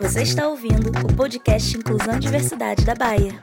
Você 0.00 0.22
está 0.22 0.48
ouvindo 0.48 0.90
o 0.90 1.16
podcast 1.16 1.76
Inclusão 1.76 2.16
e 2.16 2.20
Diversidade 2.20 2.84
da 2.84 2.94
Baia. 2.94 3.40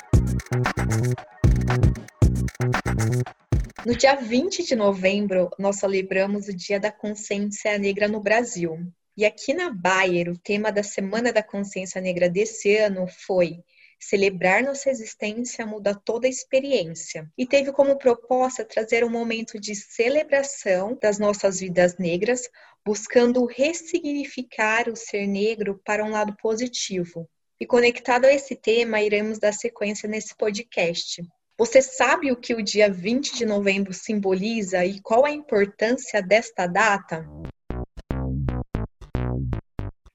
No 3.86 3.96
dia 3.96 4.16
20 4.16 4.64
de 4.64 4.76
novembro, 4.76 5.50
nós 5.58 5.78
celebramos 5.78 6.48
o 6.48 6.56
Dia 6.56 6.80
da 6.80 6.92
Consciência 6.92 7.78
Negra 7.78 8.08
no 8.08 8.20
Brasil. 8.20 8.78
E 9.18 9.26
aqui 9.26 9.54
na 9.54 9.70
Bayer, 9.70 10.30
o 10.30 10.38
tema 10.38 10.72
da 10.72 10.84
Semana 10.84 11.34
da 11.34 11.44
Consciência 11.44 12.00
Negra 12.00 12.30
desse 12.30 12.76
ano 12.78 13.08
foi 13.08 13.64
Celebrar 14.00 14.64
nossa 14.64 14.90
existência 14.90 15.66
muda 15.66 15.94
toda 15.94 16.26
a 16.26 16.30
experiência. 16.30 17.30
E 17.38 17.46
teve 17.46 17.72
como 17.74 17.98
proposta 17.98 18.64
trazer 18.64 19.04
um 19.04 19.10
momento 19.10 19.60
de 19.60 19.76
celebração 19.76 20.98
das 21.02 21.20
nossas 21.20 21.60
vidas 21.60 21.98
negras, 21.98 22.50
buscando 22.86 23.46
ressignificar 23.46 24.88
o 24.88 24.96
ser 24.96 25.28
negro 25.28 25.82
para 25.84 26.04
um 26.06 26.12
lado 26.12 26.36
positivo. 26.38 27.30
E 27.60 27.66
conectado 27.66 28.26
a 28.26 28.34
esse 28.34 28.56
tema, 28.56 29.02
iremos 29.02 29.38
dar 29.38 29.52
sequência 29.52 30.08
nesse 30.08 30.34
podcast. 30.36 31.22
Você 31.58 31.82
sabe 31.82 32.32
o 32.32 32.38
que 32.38 32.56
o 32.56 32.64
dia 32.64 32.90
20 32.90 33.36
de 33.36 33.46
novembro 33.46 33.94
simboliza 33.94 34.86
e 34.86 35.02
qual 35.02 35.26
a 35.26 35.32
importância 35.32 36.22
desta 36.22 36.66
data? 36.66 37.28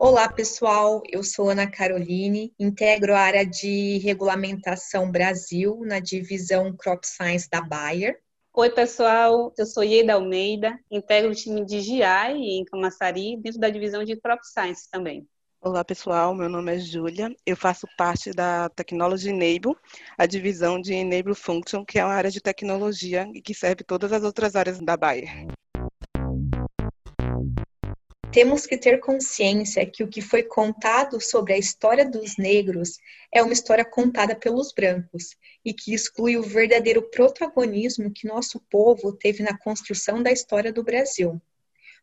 Olá, 0.07 0.29
pessoal. 0.29 1.03
Eu 1.11 1.25
sou 1.25 1.49
Ana 1.49 1.67
Caroline, 1.67 2.53
integro 2.61 3.15
a 3.15 3.21
área 3.21 3.47
de 3.47 3.97
regulamentação 4.05 5.11
Brasil 5.11 5.81
na 5.83 5.99
divisão 5.99 6.77
Crop 6.77 7.07
Science 7.07 7.49
da 7.49 7.63
Bayer. 7.63 8.21
Oi, 8.53 8.69
pessoal. 8.69 9.51
Eu 9.57 9.65
sou 9.65 9.83
Ieda 9.83 10.13
Almeida, 10.13 10.79
integro 10.91 11.31
o 11.31 11.35
time 11.35 11.65
de 11.65 11.81
GI 11.81 12.03
em 12.03 12.67
Camaçari, 12.67 13.39
dentro 13.39 13.59
da 13.59 13.71
divisão 13.71 14.05
de 14.05 14.15
Crop 14.17 14.41
Science 14.45 14.91
também. 14.91 15.27
Olá, 15.59 15.83
pessoal. 15.83 16.35
Meu 16.35 16.51
nome 16.51 16.77
é 16.77 16.79
Júlia. 16.79 17.35
Eu 17.47 17.57
faço 17.57 17.87
parte 17.97 18.31
da 18.31 18.69
Technology 18.69 19.31
Enable, 19.31 19.75
a 20.19 20.27
divisão 20.27 20.79
de 20.79 20.93
Enable 20.93 21.35
Function, 21.35 21.83
que 21.83 21.99
é 21.99 22.05
uma 22.05 22.13
área 22.13 22.31
de 22.31 22.43
tecnologia 22.43 23.27
e 23.33 23.41
que 23.41 23.55
serve 23.55 23.83
todas 23.83 24.13
as 24.13 24.23
outras 24.23 24.55
áreas 24.55 24.79
da 24.81 24.99
Bayer. 24.99 25.47
Temos 28.35 28.67
que 28.67 28.77
ter 28.77 28.99
consciência 28.99 29.87
que 29.87 30.03
o 30.03 30.09
que 30.09 30.21
foi 30.21 30.43
contado 30.43 31.21
sobre 31.21 31.53
a 31.53 31.57
história 31.57 32.05
dos 32.05 32.37
negros 32.37 32.99
é 33.33 33.41
uma 33.41 33.53
história 33.53 33.85
contada 33.85 34.35
pelos 34.35 34.73
brancos 34.73 35.37
e 35.65 35.73
que 35.73 35.95
exclui 35.95 36.37
o 36.37 36.43
verdadeiro 36.43 37.01
protagonismo 37.11 38.11
que 38.13 38.27
nosso 38.27 38.59
povo 38.69 39.13
teve 39.13 39.45
na 39.45 39.57
construção 39.57 40.21
da 40.21 40.33
história 40.33 40.73
do 40.73 40.83
Brasil. 40.83 41.41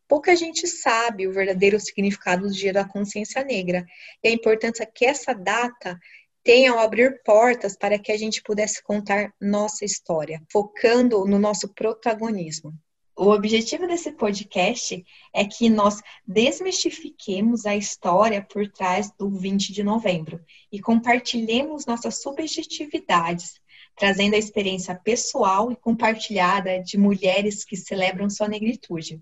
Pouca 0.08 0.34
gente 0.34 0.66
sabe 0.66 1.28
o 1.28 1.32
verdadeiro 1.34 1.78
significado 1.78 2.48
do 2.48 2.54
Dia 2.54 2.72
da 2.72 2.88
Consciência 2.88 3.44
Negra 3.44 3.84
e 4.24 4.28
a 4.28 4.32
importância 4.32 4.86
que 4.86 5.04
essa 5.04 5.34
data 5.34 6.00
tem 6.42 6.66
ao 6.66 6.78
abrir 6.78 7.22
portas 7.22 7.76
para 7.76 7.98
que 7.98 8.10
a 8.10 8.16
gente 8.16 8.42
pudesse 8.42 8.82
contar 8.82 9.34
nossa 9.38 9.84
história, 9.84 10.42
focando 10.50 11.26
no 11.26 11.38
nosso 11.38 11.68
protagonismo. 11.74 12.72
O 13.14 13.30
objetivo 13.30 13.86
desse 13.86 14.10
podcast 14.12 15.04
é 15.34 15.44
que 15.44 15.68
nós 15.68 16.00
desmistifiquemos 16.26 17.66
a 17.66 17.76
história 17.76 18.40
por 18.40 18.66
trás 18.68 19.12
do 19.18 19.28
20 19.28 19.70
de 19.70 19.82
novembro 19.82 20.40
e 20.72 20.80
compartilhemos 20.80 21.84
nossas 21.84 22.22
subjetividades, 22.22 23.60
trazendo 23.94 24.34
a 24.34 24.38
experiência 24.38 24.94
pessoal 24.94 25.70
e 25.70 25.76
compartilhada 25.76 26.82
de 26.82 26.96
mulheres 26.96 27.66
que 27.66 27.76
celebram 27.76 28.30
sua 28.30 28.48
negritude. 28.48 29.20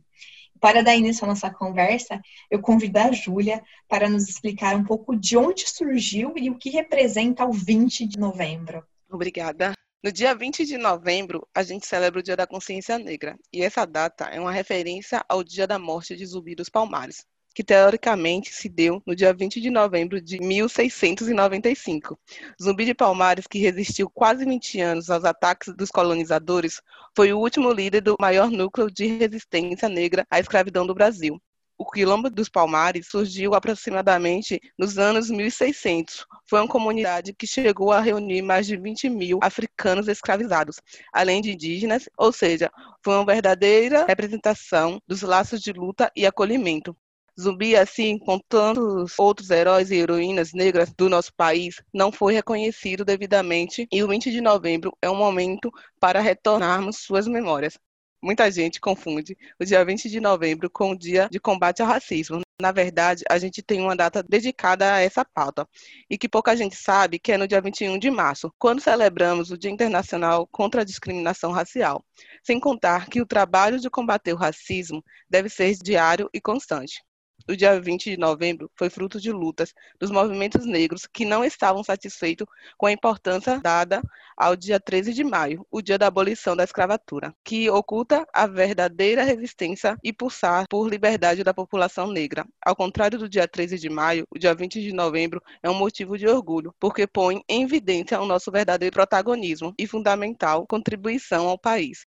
Para 0.61 0.83
dar 0.83 0.95
início 0.95 1.25
à 1.25 1.29
nossa 1.29 1.51
conversa, 1.51 2.21
eu 2.49 2.61
convido 2.61 2.99
a 2.99 3.11
Júlia 3.11 3.61
para 3.89 4.09
nos 4.09 4.29
explicar 4.29 4.77
um 4.77 4.85
pouco 4.85 5.17
de 5.17 5.37
onde 5.37 5.69
surgiu 5.69 6.35
e 6.37 6.49
o 6.49 6.57
que 6.57 6.71
representa 6.71 7.45
o 7.45 7.53
20 7.53 8.07
de 8.07 8.19
novembro. 8.19 8.85
Obrigada. 9.11 9.73
No 10.03 10.11
dia 10.11 10.35
20 10.35 10.65
de 10.65 10.79
novembro, 10.79 11.47
a 11.55 11.63
gente 11.63 11.87
celebra 11.87 12.21
o 12.21 12.23
Dia 12.23 12.35
da 12.35 12.47
Consciência 12.47 12.99
Negra, 12.99 13.39
e 13.53 13.61
essa 13.61 13.85
data 13.85 14.25
é 14.25 14.41
uma 14.41 14.51
referência 14.51 15.23
ao 15.29 15.45
dia 15.45 15.67
da 15.67 15.79
morte 15.79 16.17
de 16.17 16.25
Zumbi 16.25 16.55
dos 16.55 16.71
Palmares, 16.71 17.27
que 17.55 17.63
teoricamente 17.63 18.51
se 18.51 18.67
deu 18.67 19.03
no 19.07 19.15
dia 19.15 19.35
20 19.35 19.61
de 19.61 19.69
novembro 19.69 20.19
de 20.19 20.41
1695. 20.41 22.19
Zumbi 22.63 22.87
de 22.87 22.95
Palmares, 22.95 23.47
que 23.47 23.59
resistiu 23.59 24.09
quase 24.09 24.47
20 24.47 24.81
anos 24.81 25.11
aos 25.11 25.27
ataques 25.27 25.75
dos 25.77 25.91
colonizadores, 25.91 26.81
foi 27.15 27.35
o 27.35 27.39
último 27.39 27.71
líder 27.71 28.01
do 28.01 28.17
maior 28.19 28.51
núcleo 28.51 28.91
de 28.91 29.07
resistência 29.07 29.87
negra 29.87 30.27
à 30.31 30.41
escravidão 30.41 30.87
do 30.87 30.95
Brasil, 30.95 31.39
o 31.81 31.91
Quilombo 31.91 32.29
dos 32.29 32.51
Palmares 32.51 33.07
surgiu 33.07 33.55
aproximadamente 33.55 34.61
nos 34.79 34.99
anos 34.99 35.31
1600. 35.31 36.27
Foi 36.47 36.61
uma 36.61 36.69
comunidade 36.69 37.33
que 37.33 37.47
chegou 37.47 37.91
a 37.91 38.03
reunir 38.03 38.43
mais 38.43 38.67
de 38.67 38.77
20 38.77 39.09
mil 39.09 39.39
africanos 39.43 40.07
escravizados, 40.07 40.77
além 41.11 41.41
de 41.41 41.53
indígenas, 41.53 42.07
ou 42.19 42.33
seja, 42.33 42.71
foi 43.03 43.15
uma 43.15 43.25
verdadeira 43.25 44.05
representação 44.05 45.01
dos 45.09 45.23
laços 45.23 45.63
de 45.63 45.73
luta 45.73 46.13
e 46.15 46.27
acolhimento. 46.27 46.95
Zumbi, 47.41 47.75
assim 47.75 48.19
com 48.19 48.39
tantos 48.39 49.19
outros 49.19 49.49
heróis 49.49 49.91
e 49.91 49.97
heroínas 49.97 50.53
negras 50.53 50.93
do 50.93 51.09
nosso 51.09 51.33
país, 51.35 51.77
não 51.95 52.13
foi 52.13 52.35
reconhecido 52.35 53.07
devidamente 53.07 53.89
e 53.91 54.03
o 54.03 54.09
20 54.09 54.31
de 54.31 54.43
novembro 54.43 54.93
é 55.01 55.09
um 55.09 55.17
momento 55.17 55.71
para 55.99 56.21
retornarmos 56.21 56.99
suas 56.99 57.27
memórias. 57.27 57.79
Muita 58.23 58.51
gente 58.51 58.81
confunde 58.81 59.37
o 59.59 59.65
dia 59.65 59.83
20 59.83 60.11
de 60.11 60.21
novembro 60.21 60.69
com 60.69 60.91
o 60.91 60.99
dia 60.99 61.29
de 61.31 61.41
combate 61.41 61.81
ao 61.81 61.89
racismo. 61.89 62.43
Na 62.61 62.71
verdade, 62.71 63.25
a 63.31 63.39
gente 63.39 63.63
tem 63.63 63.81
uma 63.81 63.97
data 63.97 64.23
dedicada 64.23 64.93
a 64.93 65.01
essa 65.01 65.25
pauta 65.25 65.67
e 66.09 66.19
que 66.19 66.29
pouca 66.29 66.55
gente 66.55 66.77
sabe 66.77 67.19
que 67.19 67.33
é 67.33 67.39
no 67.39 67.49
dia 67.49 67.63
21 67.63 67.99
de 67.99 68.11
março, 68.11 68.53
quando 68.59 68.83
celebramos 68.83 69.51
o 69.51 69.57
Dia 69.57 69.71
Internacional 69.71 70.47
contra 70.47 70.83
a 70.83 70.85
Discriminação 70.85 71.51
Racial. 71.51 72.05
Sem 72.45 72.61
contar 72.61 73.09
que 73.09 73.23
o 73.23 73.27
trabalho 73.27 73.81
de 73.81 73.89
combater 73.89 74.35
o 74.35 74.37
racismo 74.37 75.03
deve 75.29 75.49
ser 75.49 75.75
diário 75.83 76.29
e 76.35 76.41
constante 76.41 77.03
o 77.49 77.57
dia 77.57 77.81
20 77.81 78.11
de 78.11 78.17
novembro 78.17 78.71
foi 78.77 78.91
fruto 78.91 79.21
de 79.21 79.33
lutas 79.33 79.75
dos 79.99 80.11
movimentos 80.11 80.65
negros 80.65 81.07
que 81.07 81.25
não 81.25 81.45
estavam 81.45 81.83
satisfeitos 81.83 82.47
com 82.77 82.87
a 82.87 82.93
importância 82.93 83.61
dada 83.61 84.03
ao 84.37 84.57
dia 84.57 84.81
13 84.81 85.13
de 85.13 85.23
maio, 85.23 85.67
o 85.71 85.83
dia 85.83 85.99
da 85.99 86.07
abolição 86.07 86.57
da 86.57 86.65
escravatura, 86.65 87.35
que 87.45 87.69
oculta 87.69 88.27
a 88.33 88.47
verdadeira 88.47 89.23
resistência 89.23 89.97
e 90.03 90.13
pulsar 90.13 90.65
por 90.69 90.89
liberdade 90.89 91.45
da 91.45 91.53
população 91.53 92.11
negra. 92.11 92.47
Ao 92.65 92.75
contrário 92.75 93.19
do 93.19 93.29
dia 93.29 93.47
13 93.47 93.79
de 93.79 93.89
maio, 93.89 94.27
o 94.31 94.39
dia 94.39 94.55
20 94.55 94.81
de 94.81 94.93
novembro 94.93 95.43
é 95.63 95.69
um 95.69 95.75
motivo 95.75 96.17
de 96.17 96.27
orgulho, 96.27 96.75
porque 96.81 97.07
põe 97.07 97.43
em 97.49 97.63
evidência 97.65 98.21
o 98.21 98.27
nosso 98.27 98.51
verdadeiro 98.51 98.95
protagonismo 98.95 99.75
e 99.79 99.87
fundamental 99.87 100.67
contribuição 100.67 101.49
ao 101.49 101.59
país. 101.59 102.07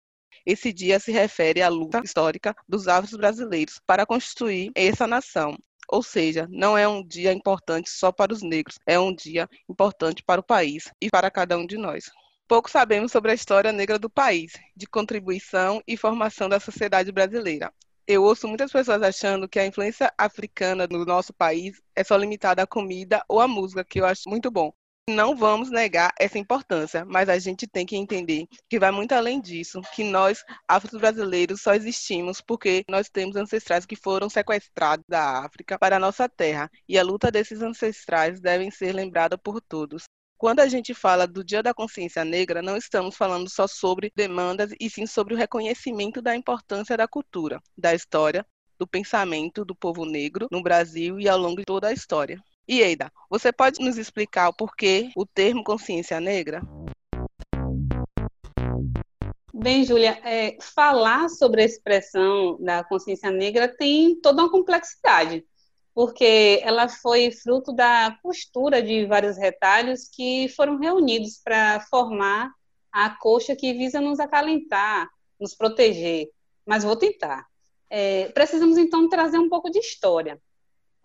Esse 0.46 0.72
dia 0.72 1.00
se 1.00 1.12
refere 1.12 1.62
à 1.62 1.70
luta 1.70 2.02
histórica 2.04 2.56
dos 2.68 2.88
afros 2.88 3.18
brasileiros 3.18 3.80
para 3.86 4.06
construir 4.06 4.72
essa 4.76 5.08
nação. 5.08 5.58
Ou 5.88 6.04
seja, 6.04 6.48
não 6.50 6.78
é 6.78 6.88
um 6.88 7.06
dia 7.06 7.32
importante 7.32 7.90
só 7.90 8.12
para 8.12 8.34
os 8.34 8.42
negros, 8.42 8.78
é 8.86 9.00
um 9.00 9.14
dia 9.14 9.50
importante 9.70 10.24
para 10.24 10.42
o 10.42 10.44
país 10.44 10.92
e 11.02 11.10
para 11.10 11.32
cada 11.32 11.58
um 11.58 11.66
de 11.66 11.78
nós. 11.78 12.12
Pouco 12.48 12.70
sabemos 12.70 13.12
sobre 13.12 13.32
a 13.32 13.34
história 13.34 13.72
negra 13.72 13.98
do 13.98 14.10
país, 14.10 14.54
de 14.76 14.86
contribuição 14.86 15.82
e 15.88 15.98
formação 15.98 16.48
da 16.48 16.60
sociedade 16.60 17.12
brasileira. 17.12 17.74
Eu 18.08 18.24
ouço 18.24 18.48
muitas 18.48 18.72
pessoas 18.72 19.02
achando 19.02 19.50
que 19.50 19.58
a 19.58 19.66
influência 19.66 20.14
africana 20.16 20.86
no 20.88 21.04
nosso 21.06 21.34
país 21.34 21.82
é 21.96 22.04
só 22.04 22.16
limitada 22.16 22.62
à 22.62 22.68
comida 22.68 23.24
ou 23.28 23.40
à 23.40 23.48
música, 23.48 23.84
que 23.84 24.00
eu 24.00 24.06
acho 24.06 24.30
muito 24.30 24.52
bom. 24.52 24.72
Não 25.08 25.36
vamos 25.36 25.70
negar 25.70 26.12
essa 26.20 26.40
importância, 26.40 27.06
mas 27.06 27.30
a 27.30 27.38
gente 27.38 27.68
tem 27.68 27.86
que 27.86 27.96
entender 27.96 28.48
que 28.68 28.80
vai 28.80 28.90
muito 28.90 29.12
além 29.12 29.40
disso, 29.40 29.80
que 29.94 30.04
nós, 30.04 30.44
afro-brasileiros, 30.68 31.62
só 31.62 31.76
existimos 31.76 32.42
porque 32.42 32.84
nós 32.90 33.08
temos 33.08 33.36
ancestrais 33.36 33.86
que 33.86 33.96
foram 33.96 34.28
sequestrados 34.32 35.06
da 35.08 35.46
África 35.46 35.78
para 35.78 35.98
a 35.98 36.00
nossa 36.00 36.28
terra, 36.28 36.72
e 36.90 36.98
a 36.98 37.04
luta 37.04 37.32
desses 37.32 37.62
ancestrais 37.62 38.42
deve 38.42 38.72
ser 38.72 38.94
lembrada 38.94 39.38
por 39.38 39.62
todos. 39.62 40.06
Quando 40.40 40.62
a 40.62 40.68
gente 40.68 40.92
fala 40.96 41.28
do 41.28 41.44
Dia 41.44 41.62
da 41.62 41.72
Consciência 41.72 42.26
Negra, 42.26 42.64
não 42.64 42.76
estamos 42.76 43.16
falando 43.16 43.48
só 43.48 43.68
sobre 43.68 44.12
demandas, 44.16 44.72
e 44.80 44.90
sim 44.90 45.06
sobre 45.06 45.36
o 45.36 45.38
reconhecimento 45.38 46.20
da 46.20 46.36
importância 46.36 46.98
da 46.98 47.08
cultura, 47.08 47.62
da 47.78 47.94
história, 47.94 48.44
do 48.76 48.88
pensamento 48.88 49.64
do 49.64 49.76
povo 49.76 50.04
negro 50.04 50.48
no 50.52 50.64
Brasil 50.64 51.20
e 51.20 51.30
ao 51.30 51.38
longo 51.38 51.58
de 51.58 51.66
toda 51.66 51.90
a 51.90 51.94
história. 51.94 52.42
E 52.68 52.82
Eida, 52.82 53.12
você 53.30 53.54
pode 53.54 53.80
nos 53.80 53.96
explicar 53.96 54.50
o 54.50 54.54
porquê 54.54 55.12
o 55.16 55.24
termo 55.24 55.64
consciência 55.64 56.20
negra? 56.20 56.64
Bem, 59.54 59.84
Júlia, 59.84 60.20
é, 60.24 60.58
falar 60.60 61.30
sobre 61.30 61.62
a 61.62 61.66
expressão 61.66 62.58
da 62.60 62.84
consciência 62.84 63.30
negra 63.30 63.68
tem 63.68 64.20
toda 64.20 64.42
uma 64.42 64.52
complexidade, 64.52 65.46
porque 65.94 66.60
ela 66.64 66.90
foi 66.90 67.30
fruto 67.32 67.72
da 67.72 68.18
costura 68.24 68.82
de 68.82 69.06
vários 69.06 69.38
retalhos 69.38 70.08
que 70.08 70.50
foram 70.56 70.80
reunidos 70.80 71.40
para 71.44 71.80
formar 71.82 72.52
a 72.92 73.12
coxa 73.12 73.56
que 73.56 73.74
visa 73.74 74.02
nos 74.02 74.20
acalentar, 74.20 75.08
nos 75.40 75.54
proteger. 75.54 76.30
Mas 76.66 76.84
vou 76.84 76.96
tentar. 76.96 77.46
É, 77.92 78.30
precisamos 78.30 78.76
então 78.76 79.08
trazer 79.08 79.38
um 79.38 79.50
pouco 79.50 79.70
de 79.70 79.78
história. 79.78 80.42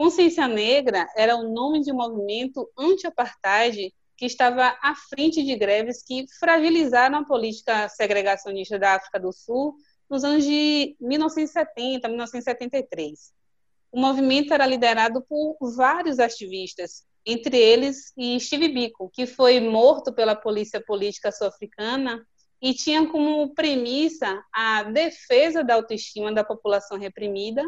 Consciência 0.01 0.49
Negra 0.49 1.07
era 1.15 1.37
o 1.37 1.53
nome 1.53 1.83
de 1.83 1.93
um 1.93 1.97
movimento 1.97 2.67
anti-apartheid 2.75 3.93
que 4.17 4.25
estava 4.25 4.75
à 4.81 4.95
frente 4.95 5.45
de 5.45 5.55
greves 5.55 6.03
que 6.03 6.25
fragilizaram 6.39 7.19
a 7.19 7.25
política 7.27 7.87
segregacionista 7.87 8.79
da 8.79 8.95
África 8.95 9.21
do 9.21 9.31
Sul 9.31 9.75
nos 10.09 10.25
anos 10.25 10.43
de 10.43 10.97
1970, 10.99 12.09
1973. 12.09 13.31
O 13.93 14.01
movimento 14.01 14.55
era 14.55 14.67
liderado 14.67 15.23
por 15.29 15.59
vários 15.77 16.19
ativistas, 16.19 17.05
entre 17.27 17.59
eles 17.59 18.15
Steve 18.39 18.69
Biko, 18.69 19.11
que 19.11 19.27
foi 19.27 19.61
morto 19.61 20.15
pela 20.15 20.35
polícia 20.35 20.83
política 20.83 21.31
sul-africana 21.31 22.27
e 22.63 22.73
tinha 22.73 23.07
como 23.07 23.53
premissa 23.55 24.43
a 24.51 24.83
defesa 24.83 25.63
da 25.63 25.75
autoestima 25.75 26.33
da 26.33 26.43
população 26.43 26.99
reprimida 26.99 27.63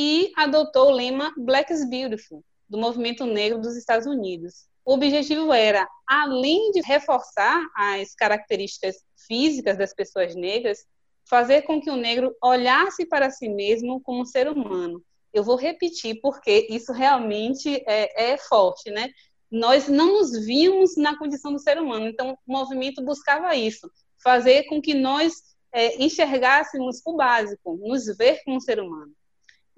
e 0.00 0.30
adotou 0.36 0.90
o 0.90 0.92
lema 0.92 1.34
Black 1.36 1.72
is 1.72 1.84
Beautiful, 1.90 2.44
do 2.68 2.78
movimento 2.78 3.26
negro 3.26 3.60
dos 3.60 3.76
Estados 3.76 4.06
Unidos. 4.06 4.68
O 4.84 4.94
objetivo 4.94 5.52
era, 5.52 5.88
além 6.06 6.70
de 6.70 6.80
reforçar 6.82 7.60
as 7.74 8.14
características 8.14 8.94
físicas 9.26 9.76
das 9.76 9.92
pessoas 9.92 10.36
negras, 10.36 10.86
fazer 11.28 11.62
com 11.62 11.80
que 11.80 11.90
o 11.90 11.96
negro 11.96 12.32
olhasse 12.40 13.06
para 13.06 13.28
si 13.28 13.48
mesmo 13.48 14.00
como 14.00 14.20
um 14.20 14.24
ser 14.24 14.48
humano. 14.48 15.02
Eu 15.34 15.42
vou 15.42 15.56
repetir 15.56 16.20
porque 16.22 16.68
isso 16.70 16.92
realmente 16.92 17.82
é, 17.84 18.34
é 18.34 18.38
forte, 18.38 18.92
né? 18.92 19.10
Nós 19.50 19.88
não 19.88 20.20
nos 20.20 20.46
vimos 20.46 20.96
na 20.96 21.18
condição 21.18 21.52
do 21.52 21.58
ser 21.58 21.76
humano, 21.76 22.06
então 22.06 22.38
o 22.46 22.52
movimento 22.52 23.04
buscava 23.04 23.56
isso, 23.56 23.90
fazer 24.22 24.62
com 24.68 24.80
que 24.80 24.94
nós 24.94 25.34
é, 25.72 26.00
enxergássemos 26.00 27.00
o 27.04 27.16
básico, 27.16 27.76
nos 27.82 28.06
ver 28.16 28.44
como 28.44 28.58
um 28.58 28.60
ser 28.60 28.78
humano. 28.78 29.12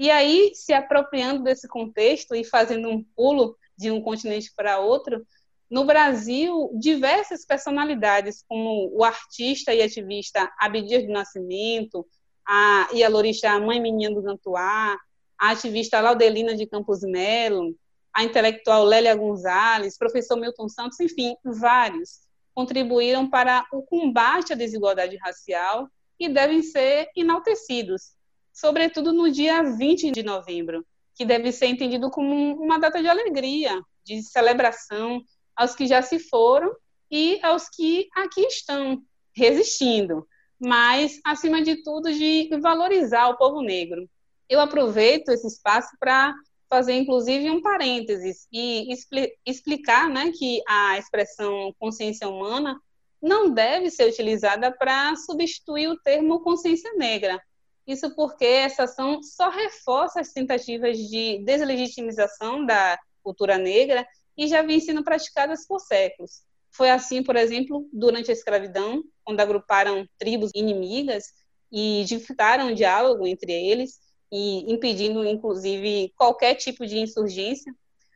E 0.01 0.11
aí, 0.11 0.53
se 0.55 0.73
apropriando 0.73 1.43
desse 1.43 1.69
contexto 1.69 2.35
e 2.35 2.43
fazendo 2.43 2.89
um 2.89 3.05
pulo 3.15 3.55
de 3.77 3.91
um 3.91 4.01
continente 4.01 4.51
para 4.57 4.79
outro, 4.79 5.27
no 5.71 5.85
Brasil, 5.85 6.71
diversas 6.81 7.45
personalidades, 7.45 8.43
como 8.49 8.91
o 8.97 9.05
artista 9.05 9.75
e 9.75 9.83
ativista 9.83 10.51
Abdias 10.59 11.07
do 11.07 11.13
Nascimento, 11.13 12.07
a 12.49 12.89
Ialorixá 12.95 13.61
Mãe 13.61 13.79
Menina 13.79 14.15
do 14.15 14.23
Gantuá, 14.23 14.97
a 15.39 15.51
ativista 15.51 16.01
Laudelina 16.01 16.57
de 16.57 16.67
Campos 16.67 17.03
Melo, 17.03 17.77
a 18.11 18.25
intelectual 18.25 18.85
Lélia 18.85 19.15
Gonzalez, 19.15 19.99
professor 19.99 20.37
Milton 20.37 20.71
Santos, 20.71 20.99
enfim, 20.99 21.37
vários 21.45 22.21
contribuíram 22.55 23.29
para 23.29 23.67
o 23.71 23.83
combate 23.83 24.55
à 24.55 24.57
desigualdade 24.57 25.17
racial 25.19 25.91
e 26.19 26.27
devem 26.27 26.63
ser 26.63 27.11
enaltecidos, 27.15 28.15
sobretudo 28.61 29.13
no 29.13 29.31
dia 29.31 29.63
20 29.63 30.11
de 30.11 30.23
novembro, 30.23 30.85
que 31.15 31.25
deve 31.25 31.51
ser 31.51 31.67
entendido 31.67 32.11
como 32.11 32.55
uma 32.63 32.79
data 32.79 33.01
de 33.01 33.09
alegria, 33.09 33.81
de 34.05 34.23
celebração 34.23 35.23
aos 35.57 35.75
que 35.75 35.87
já 35.87 36.03
se 36.03 36.19
foram 36.19 36.75
e 37.11 37.41
aos 37.43 37.69
que 37.69 38.09
aqui 38.15 38.43
estão 38.43 39.03
resistindo, 39.35 40.27
mas 40.59 41.19
acima 41.25 41.63
de 41.63 41.83
tudo 41.83 42.13
de 42.13 42.49
valorizar 42.61 43.29
o 43.29 43.37
povo 43.37 43.63
negro. 43.63 44.09
Eu 44.49 44.61
aproveito 44.61 45.31
esse 45.31 45.47
espaço 45.47 45.91
para 45.99 46.35
fazer 46.69 46.93
inclusive 46.93 47.51
um 47.51 47.61
parênteses 47.61 48.47
e 48.53 48.93
expli 48.93 49.33
explicar 49.45 50.09
né, 50.09 50.31
que 50.37 50.63
a 50.69 50.99
expressão 50.99 51.75
consciência 51.79 52.29
humana 52.29 52.81
não 53.21 53.51
deve 53.51 53.91
ser 53.91 54.09
utilizada 54.09 54.71
para 54.73 55.15
substituir 55.17 55.89
o 55.89 55.99
termo 55.99 56.41
consciência 56.41 56.93
negra. 56.95 57.41
Isso 57.87 58.15
porque 58.15 58.45
essa 58.45 58.85
ação 58.85 59.23
só 59.23 59.51
reforça 59.51 60.21
as 60.21 60.33
tentativas 60.33 60.97
de 60.99 61.43
deslegitimização 61.45 62.65
da 62.65 62.99
cultura 63.23 63.59
negra 63.59 64.07
e 64.37 64.47
já 64.47 64.63
vem 64.63 64.81
sendo 64.81 65.03
praticadas 65.03 65.67
por 65.67 65.81
séculos. 65.81 66.43
Foi 66.71 66.89
assim, 66.89 67.23
por 67.23 67.37
exemplo, 67.37 67.89
durante 67.93 68.31
a 68.31 68.35
escravidão, 68.35 69.03
quando 69.25 69.41
agruparam 69.41 70.07
tribos 70.19 70.51
inimigas 70.55 71.25
e 71.73 72.05
dificultaram 72.05 72.69
o 72.69 72.75
diálogo 72.75 73.27
entre 73.27 73.53
eles, 73.53 73.99
e 74.33 74.73
impedindo, 74.73 75.25
inclusive, 75.25 76.13
qualquer 76.17 76.55
tipo 76.55 76.87
de 76.87 76.99
insurgência. 76.99 77.75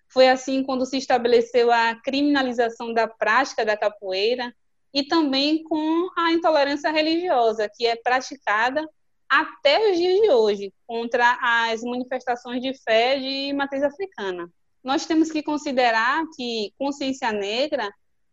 Foi 0.08 0.28
assim 0.28 0.62
quando 0.62 0.86
se 0.86 0.96
estabeleceu 0.96 1.72
a 1.72 1.96
criminalização 1.96 2.92
da 2.92 3.08
prática 3.08 3.64
da 3.64 3.76
capoeira 3.76 4.54
e 4.92 5.02
também 5.02 5.64
com 5.64 6.08
a 6.16 6.30
intolerância 6.30 6.90
religiosa, 6.90 7.68
que 7.68 7.84
é 7.84 7.96
praticada 7.96 8.88
até 9.28 9.90
os 9.90 9.96
dias 9.96 10.20
de 10.20 10.30
hoje 10.30 10.74
contra 10.86 11.38
as 11.40 11.82
manifestações 11.82 12.62
de 12.62 12.74
fé 12.82 13.18
de 13.18 13.52
matriz 13.52 13.82
africana. 13.82 14.50
Nós 14.82 15.06
temos 15.06 15.30
que 15.30 15.42
considerar 15.42 16.24
que 16.36 16.72
consciência 16.78 17.32
negra 17.32 17.90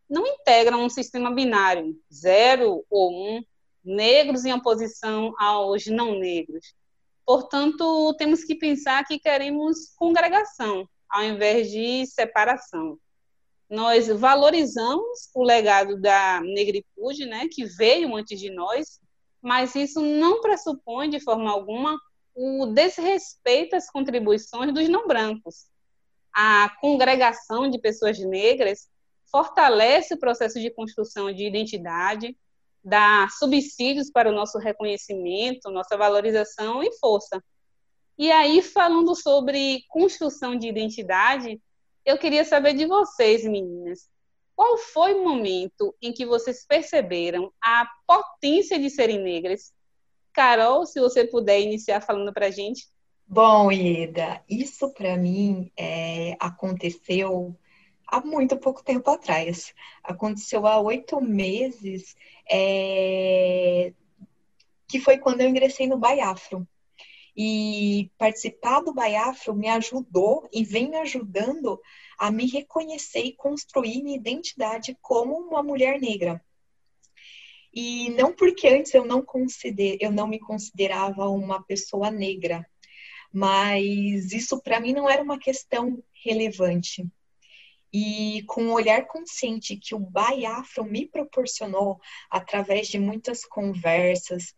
não 0.09 0.27
integra 0.27 0.75
um 0.75 0.89
sistema 0.89 1.33
binário, 1.33 1.95
zero 2.13 2.85
ou 2.89 3.11
um, 3.11 3.41
negros 3.83 4.43
em 4.43 4.53
oposição 4.53 5.33
aos 5.39 5.87
não 5.87 6.19
negros. 6.19 6.73
Portanto, 7.25 8.13
temos 8.17 8.43
que 8.43 8.55
pensar 8.55 9.05
que 9.05 9.17
queremos 9.17 9.93
congregação, 9.95 10.87
ao 11.09 11.23
invés 11.23 11.71
de 11.71 12.05
separação. 12.05 12.97
Nós 13.69 14.07
valorizamos 14.09 15.29
o 15.33 15.43
legado 15.43 15.99
da 15.99 16.41
negritude, 16.41 17.25
né, 17.25 17.47
que 17.49 17.63
veio 17.63 18.13
antes 18.15 18.37
de 18.37 18.49
nós, 18.49 18.99
mas 19.41 19.75
isso 19.75 20.01
não 20.01 20.41
pressupõe 20.41 21.09
de 21.09 21.19
forma 21.19 21.51
alguma 21.51 21.99
o 22.33 22.67
desrespeito 22.67 23.75
às 23.75 23.89
contribuições 23.89 24.73
dos 24.73 24.87
não 24.87 25.07
brancos. 25.07 25.65
A 26.33 26.69
congregação 26.79 27.69
de 27.69 27.79
pessoas 27.79 28.17
negras 28.19 28.87
fortalece 29.29 30.13
o 30.13 30.19
processo 30.19 30.59
de 30.59 30.69
construção 30.69 31.31
de 31.31 31.45
identidade, 31.45 32.37
dá 32.83 33.27
subsídios 33.37 34.09
para 34.09 34.29
o 34.29 34.33
nosso 34.33 34.57
reconhecimento, 34.57 35.69
nossa 35.69 35.97
valorização 35.97 36.83
e 36.83 36.91
força. 36.99 37.43
E 38.17 38.31
aí, 38.31 38.61
falando 38.61 39.15
sobre 39.15 39.83
construção 39.87 40.55
de 40.55 40.67
identidade, 40.67 41.61
eu 42.05 42.17
queria 42.17 42.43
saber 42.43 42.73
de 42.73 42.85
vocês, 42.85 43.43
meninas, 43.43 44.09
qual 44.55 44.77
foi 44.77 45.13
o 45.13 45.23
momento 45.23 45.95
em 46.01 46.13
que 46.13 46.25
vocês 46.25 46.65
perceberam 46.65 47.51
a 47.61 47.87
potência 48.05 48.77
de 48.79 48.89
serem 48.89 49.19
negras? 49.19 49.73
Carol, 50.33 50.85
se 50.85 50.99
você 50.99 51.25
puder 51.25 51.59
iniciar 51.59 52.01
falando 52.01 52.33
para 52.33 52.47
a 52.47 52.51
gente. 52.51 52.87
Bom, 53.27 53.71
Ieda, 53.71 54.43
isso 54.49 54.93
para 54.93 55.15
mim 55.17 55.71
é, 55.77 56.35
aconteceu 56.39 57.55
há 58.11 58.19
muito 58.21 58.57
pouco 58.57 58.83
tempo 58.83 59.09
atrás. 59.09 59.73
Aconteceu 60.03 60.67
há 60.67 60.79
oito 60.79 61.21
meses, 61.21 62.15
é, 62.49 63.93
que 64.87 64.99
foi 64.99 65.17
quando 65.17 65.41
eu 65.41 65.49
ingressei 65.49 65.87
no 65.87 65.97
Baiafro. 65.97 66.67
E 67.35 68.11
participar 68.17 68.81
do 68.81 68.93
Baiafro 68.93 69.55
me 69.55 69.69
ajudou 69.69 70.47
e 70.51 70.65
vem 70.65 70.89
me 70.89 70.97
ajudando 70.97 71.79
a 72.21 72.29
me 72.29 72.45
reconhecer 72.45 73.23
e 73.23 73.33
construir 73.33 74.03
minha 74.03 74.15
identidade 74.15 74.95
como 75.01 75.35
uma 75.39 75.63
mulher 75.63 75.99
negra. 75.99 76.39
E 77.73 78.11
não 78.11 78.31
porque 78.31 78.67
antes 78.67 78.93
eu 78.93 79.03
não, 79.03 79.23
consider, 79.23 79.97
eu 79.99 80.11
não 80.11 80.27
me 80.27 80.37
considerava 80.37 81.27
uma 81.29 81.63
pessoa 81.63 82.11
negra, 82.11 82.63
mas 83.33 84.31
isso 84.33 84.61
para 84.61 84.79
mim 84.79 84.93
não 84.93 85.09
era 85.09 85.23
uma 85.23 85.39
questão 85.39 85.97
relevante 86.23 87.09
e 87.91 88.43
com 88.45 88.67
o 88.67 88.73
olhar 88.73 89.07
consciente 89.07 89.75
que 89.75 89.95
o 89.95 89.99
Baiafro 89.99 90.85
me 90.85 91.07
proporcionou 91.07 91.99
através 92.29 92.87
de 92.87 92.99
muitas 92.99 93.43
conversas, 93.43 94.53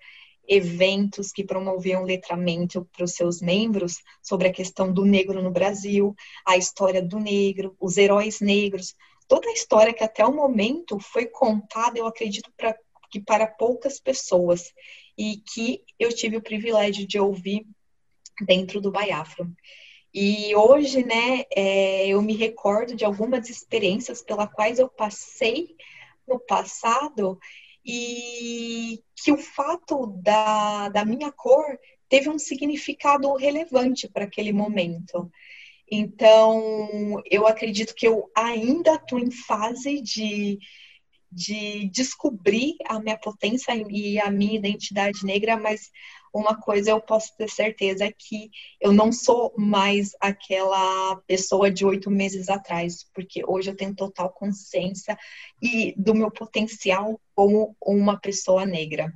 eventos 0.47 1.31
que 1.31 1.43
promoviam 1.43 2.03
letramento 2.03 2.87
para 2.91 3.05
os 3.05 3.13
seus 3.13 3.41
membros 3.41 3.97
sobre 4.21 4.47
a 4.47 4.53
questão 4.53 4.91
do 4.91 5.05
negro 5.05 5.41
no 5.41 5.51
Brasil, 5.51 6.15
a 6.45 6.57
história 6.57 7.01
do 7.01 7.19
negro, 7.19 7.75
os 7.79 7.97
heróis 7.97 8.41
negros, 8.41 8.95
toda 9.27 9.49
a 9.49 9.53
história 9.53 9.93
que 9.93 10.03
até 10.03 10.25
o 10.25 10.35
momento 10.35 10.99
foi 10.99 11.25
contada, 11.25 11.97
eu 11.97 12.05
acredito, 12.05 12.51
para 12.57 12.75
que 13.09 13.19
para 13.19 13.45
poucas 13.45 13.99
pessoas 13.99 14.73
e 15.15 15.37
que 15.37 15.83
eu 15.99 16.09
tive 16.09 16.37
o 16.37 16.41
privilégio 16.41 17.07
de 17.07 17.19
ouvir 17.19 17.63
dentro 18.41 18.81
do 18.81 18.91
Baiafro. 18.91 19.51
E 20.11 20.55
hoje, 20.55 21.03
né, 21.03 21.43
é, 21.55 22.07
eu 22.07 22.21
me 22.21 22.35
recordo 22.35 22.95
de 22.95 23.05
algumas 23.05 23.49
experiências 23.49 24.21
pelas 24.21 24.51
quais 24.51 24.79
eu 24.79 24.89
passei 24.89 25.75
no 26.27 26.39
passado 26.39 27.39
e 27.85 29.01
que 29.15 29.31
o 29.31 29.37
fato 29.37 30.07
da, 30.21 30.89
da 30.89 31.05
minha 31.05 31.31
cor 31.31 31.65
teve 32.09 32.29
um 32.29 32.39
significado 32.39 33.33
relevante 33.35 34.07
para 34.07 34.25
aquele 34.25 34.53
momento. 34.53 35.31
Então, 35.91 37.21
eu 37.29 37.45
acredito 37.45 37.93
que 37.93 38.07
eu 38.07 38.29
ainda 38.35 38.95
estou 38.95 39.19
em 39.19 39.31
fase 39.31 40.01
de, 40.01 40.57
de 41.31 41.89
descobrir 41.89 42.75
a 42.87 42.99
minha 42.99 43.17
potência 43.17 43.73
e 43.89 44.19
a 44.19 44.31
minha 44.31 44.55
identidade 44.55 45.25
negra, 45.25 45.57
mas 45.57 45.91
uma 46.33 46.59
coisa 46.59 46.89
eu 46.89 46.99
posso 46.99 47.35
ter 47.37 47.47
certeza 47.49 48.11
que 48.11 48.49
eu 48.81 48.91
não 48.91 49.11
sou 49.11 49.53
mais 49.55 50.15
aquela 50.19 51.15
pessoa 51.27 51.69
de 51.69 51.85
oito 51.85 52.09
meses 52.09 52.49
atrás, 52.49 53.05
porque 53.13 53.43
hoje 53.45 53.69
eu 53.69 53.77
tenho 53.77 53.95
total 53.95 54.29
consciência 54.31 55.17
e 55.61 55.93
do 55.95 56.15
meu 56.15 56.31
potencial 56.31 57.21
como 57.35 57.75
uma 57.79 58.19
pessoa 58.19 58.65
negra. 58.65 59.13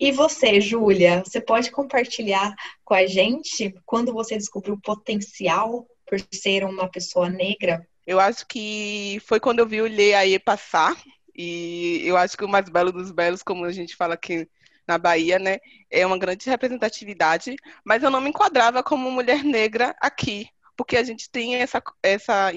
E 0.00 0.12
você, 0.12 0.60
Júlia, 0.60 1.24
você 1.26 1.40
pode 1.40 1.72
compartilhar 1.72 2.54
com 2.84 2.94
a 2.94 3.04
gente 3.04 3.74
quando 3.84 4.12
você 4.12 4.36
descobriu 4.36 4.74
o 4.74 4.80
potencial 4.80 5.88
por 6.06 6.20
ser 6.32 6.64
uma 6.64 6.88
pessoa 6.88 7.28
negra? 7.28 7.84
Eu 8.06 8.20
acho 8.20 8.46
que 8.46 9.20
foi 9.26 9.40
quando 9.40 9.58
eu 9.58 9.66
vi 9.66 9.82
o 9.82 9.88
Lê 9.88 10.14
aí 10.14 10.38
passar, 10.38 10.96
e 11.36 12.00
eu 12.04 12.16
acho 12.16 12.36
que 12.36 12.44
o 12.44 12.48
mais 12.48 12.68
belo 12.68 12.92
dos 12.92 13.10
belos, 13.10 13.42
como 13.42 13.64
a 13.64 13.72
gente 13.72 13.96
fala 13.96 14.14
aqui 14.14 14.48
na 14.88 14.98
Bahia, 14.98 15.38
né, 15.38 15.58
é 15.90 16.06
uma 16.06 16.18
grande 16.18 16.48
representatividade, 16.48 17.54
mas 17.84 18.02
eu 18.02 18.10
não 18.10 18.20
me 18.20 18.30
enquadrava 18.30 18.82
como 18.82 19.10
mulher 19.10 19.44
negra 19.44 19.94
aqui, 20.00 20.48
porque 20.76 20.96
a 20.96 21.02
gente 21.02 21.28
tem 21.28 21.56
essa, 21.56 21.82
essa 22.02 22.52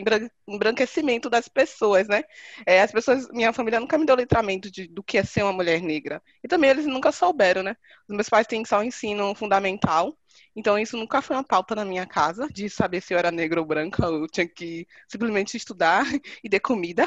embranquecimento 0.48 1.28
das 1.28 1.48
pessoas, 1.48 2.08
né? 2.08 2.24
É, 2.68 2.82
as 2.82 2.92
pessoas, 2.92 3.28
minha 3.32 3.52
família 3.52 3.80
nunca 3.80 3.98
me 3.98 4.06
deu 4.06 4.16
letramento 4.16 4.70
de, 4.70 4.88
do 4.88 5.02
que 5.04 5.18
é 5.18 5.24
ser 5.24 5.42
uma 5.42 5.52
mulher 5.52 5.82
negra. 5.82 6.22
E 6.44 6.48
também 6.48 6.70
eles 6.70 6.86
nunca 6.86 7.12
souberam, 7.12 7.64
né? 7.64 7.76
Os 8.08 8.16
meus 8.16 8.30
pais 8.30 8.46
têm 8.46 8.64
só 8.64 8.80
o 8.80 8.84
ensino 8.84 9.34
fundamental, 9.34 10.16
então 10.56 10.78
isso 10.78 10.98
nunca 10.98 11.22
foi 11.22 11.36
uma 11.36 11.44
pauta 11.44 11.74
na 11.76 11.86
minha 11.86 12.06
casa, 12.06 12.48
de 12.48 12.70
saber 12.70 13.02
se 13.02 13.14
eu 13.14 13.18
era 13.18 13.32
negra 13.32 13.60
ou 13.60 13.66
branca, 13.66 14.04
eu 14.06 14.28
tinha 14.28 14.48
que 14.48 14.88
simplesmente 15.08 15.58
estudar 15.58 16.04
e 16.44 16.50
ter 16.50 16.60
comida. 16.60 17.04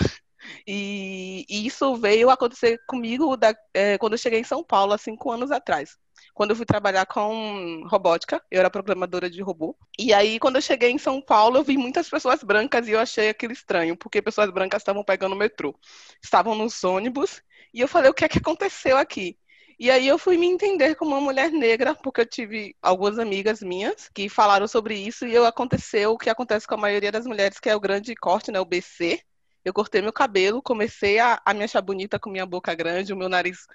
E, 0.67 1.45
e 1.49 1.67
isso 1.67 1.97
veio 1.97 2.31
acontecer 2.31 2.81
comigo 2.87 3.37
da, 3.37 3.55
é, 3.73 3.99
quando 3.99 4.15
eu 4.15 4.19
cheguei 4.19 4.41
em 4.41 4.45
São 4.45 4.63
Paulo, 4.63 4.93
há 4.93 4.99
cinco 4.99 5.31
anos 5.31 5.51
atrás. 5.51 5.97
Quando 6.33 6.51
eu 6.51 6.57
fui 6.57 6.67
trabalhar 6.67 7.07
com 7.07 7.85
robótica, 7.87 8.43
eu 8.51 8.61
era 8.61 8.71
programadora 8.71 9.31
de 9.31 9.41
robô. 9.43 9.77
E 9.99 10.13
aí, 10.13 10.39
quando 10.39 10.57
eu 10.57 10.63
cheguei 10.63 10.91
em 10.91 10.99
São 10.99 11.21
Paulo, 11.21 11.59
eu 11.59 11.65
vi 11.65 11.77
muitas 11.77 12.09
pessoas 12.09 12.43
brancas 12.43 12.89
e 12.89 12.93
eu 12.93 13.01
achei 13.01 13.29
aquilo 13.29 13.53
estranho, 13.53 13.97
porque 13.97 14.23
pessoas 14.23 14.51
brancas 14.51 14.81
estavam 14.81 15.05
pegando 15.05 15.35
o 15.35 15.39
metrô, 15.39 15.79
estavam 16.23 16.55
nos 16.55 16.83
ônibus, 16.85 17.43
e 17.73 17.81
eu 17.81 17.89
falei: 17.89 18.11
o 18.11 18.15
que 18.15 18.25
é 18.25 18.29
que 18.29 18.39
aconteceu 18.39 18.97
aqui? 18.97 19.39
E 19.79 19.91
aí 19.91 20.07
eu 20.07 20.19
fui 20.19 20.37
me 20.37 20.47
entender 20.47 20.95
como 20.95 21.13
uma 21.13 21.21
mulher 21.21 21.51
negra, 21.51 21.95
porque 21.97 22.21
eu 22.21 22.27
tive 22.27 22.77
algumas 22.81 23.19
amigas 23.19 23.61
minhas 23.61 24.09
que 24.09 24.29
falaram 24.29 24.69
sobre 24.69 24.95
isso 24.97 25.27
e 25.27 25.35
eu 25.35 25.45
aconteceu 25.45 26.13
o 26.13 26.19
que 26.19 26.31
acontece 26.31 26.67
com 26.67 26.75
a 26.75 26.79
maioria 26.79 27.11
das 27.11 27.27
mulheres, 27.27 27.59
que 27.59 27.69
é 27.69 27.75
o 27.75 27.81
grande 27.81 28.15
corte, 28.15 28.53
né, 28.53 28.61
o 28.61 28.65
BC, 28.65 29.21
eu 29.65 29.73
cortei 29.73 30.03
meu 30.03 30.13
cabelo, 30.13 30.63
comecei 30.63 31.19
a, 31.19 31.41
a 31.45 31.55
me 31.55 31.65
achar 31.65 31.81
bonita 31.81 32.19
com 32.19 32.31
minha 32.31 32.47
boca 32.47 32.75
grande, 32.75 33.13
o 33.13 33.17
meu 33.17 33.29
nariz 33.29 33.67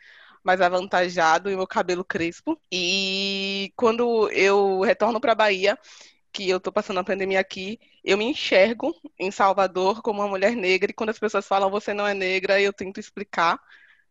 mais 0.43 0.61
avantajado 0.61 1.49
e 1.49 1.55
meu 1.55 1.67
cabelo 1.67 2.03
crespo. 2.05 2.59
E 2.71 3.73
quando 3.75 4.29
eu 4.31 4.81
retorno 4.81 5.19
para 5.19 5.35
Bahia, 5.35 5.77
que 6.31 6.49
eu 6.49 6.57
estou 6.57 6.71
passando 6.71 6.99
a 6.99 7.03
pandemia 7.03 7.39
aqui, 7.39 7.79
eu 8.03 8.17
me 8.17 8.25
enxergo 8.25 8.93
em 9.17 9.31
Salvador 9.31 10.01
como 10.01 10.21
uma 10.21 10.27
mulher 10.27 10.55
negra 10.55 10.91
e 10.91 10.93
quando 10.93 11.09
as 11.09 11.19
pessoas 11.19 11.47
falam 11.47 11.69
você 11.71 11.93
não 11.93 12.07
é 12.07 12.13
negra, 12.13 12.61
eu 12.61 12.71
tento 12.73 12.99
explicar 12.99 13.59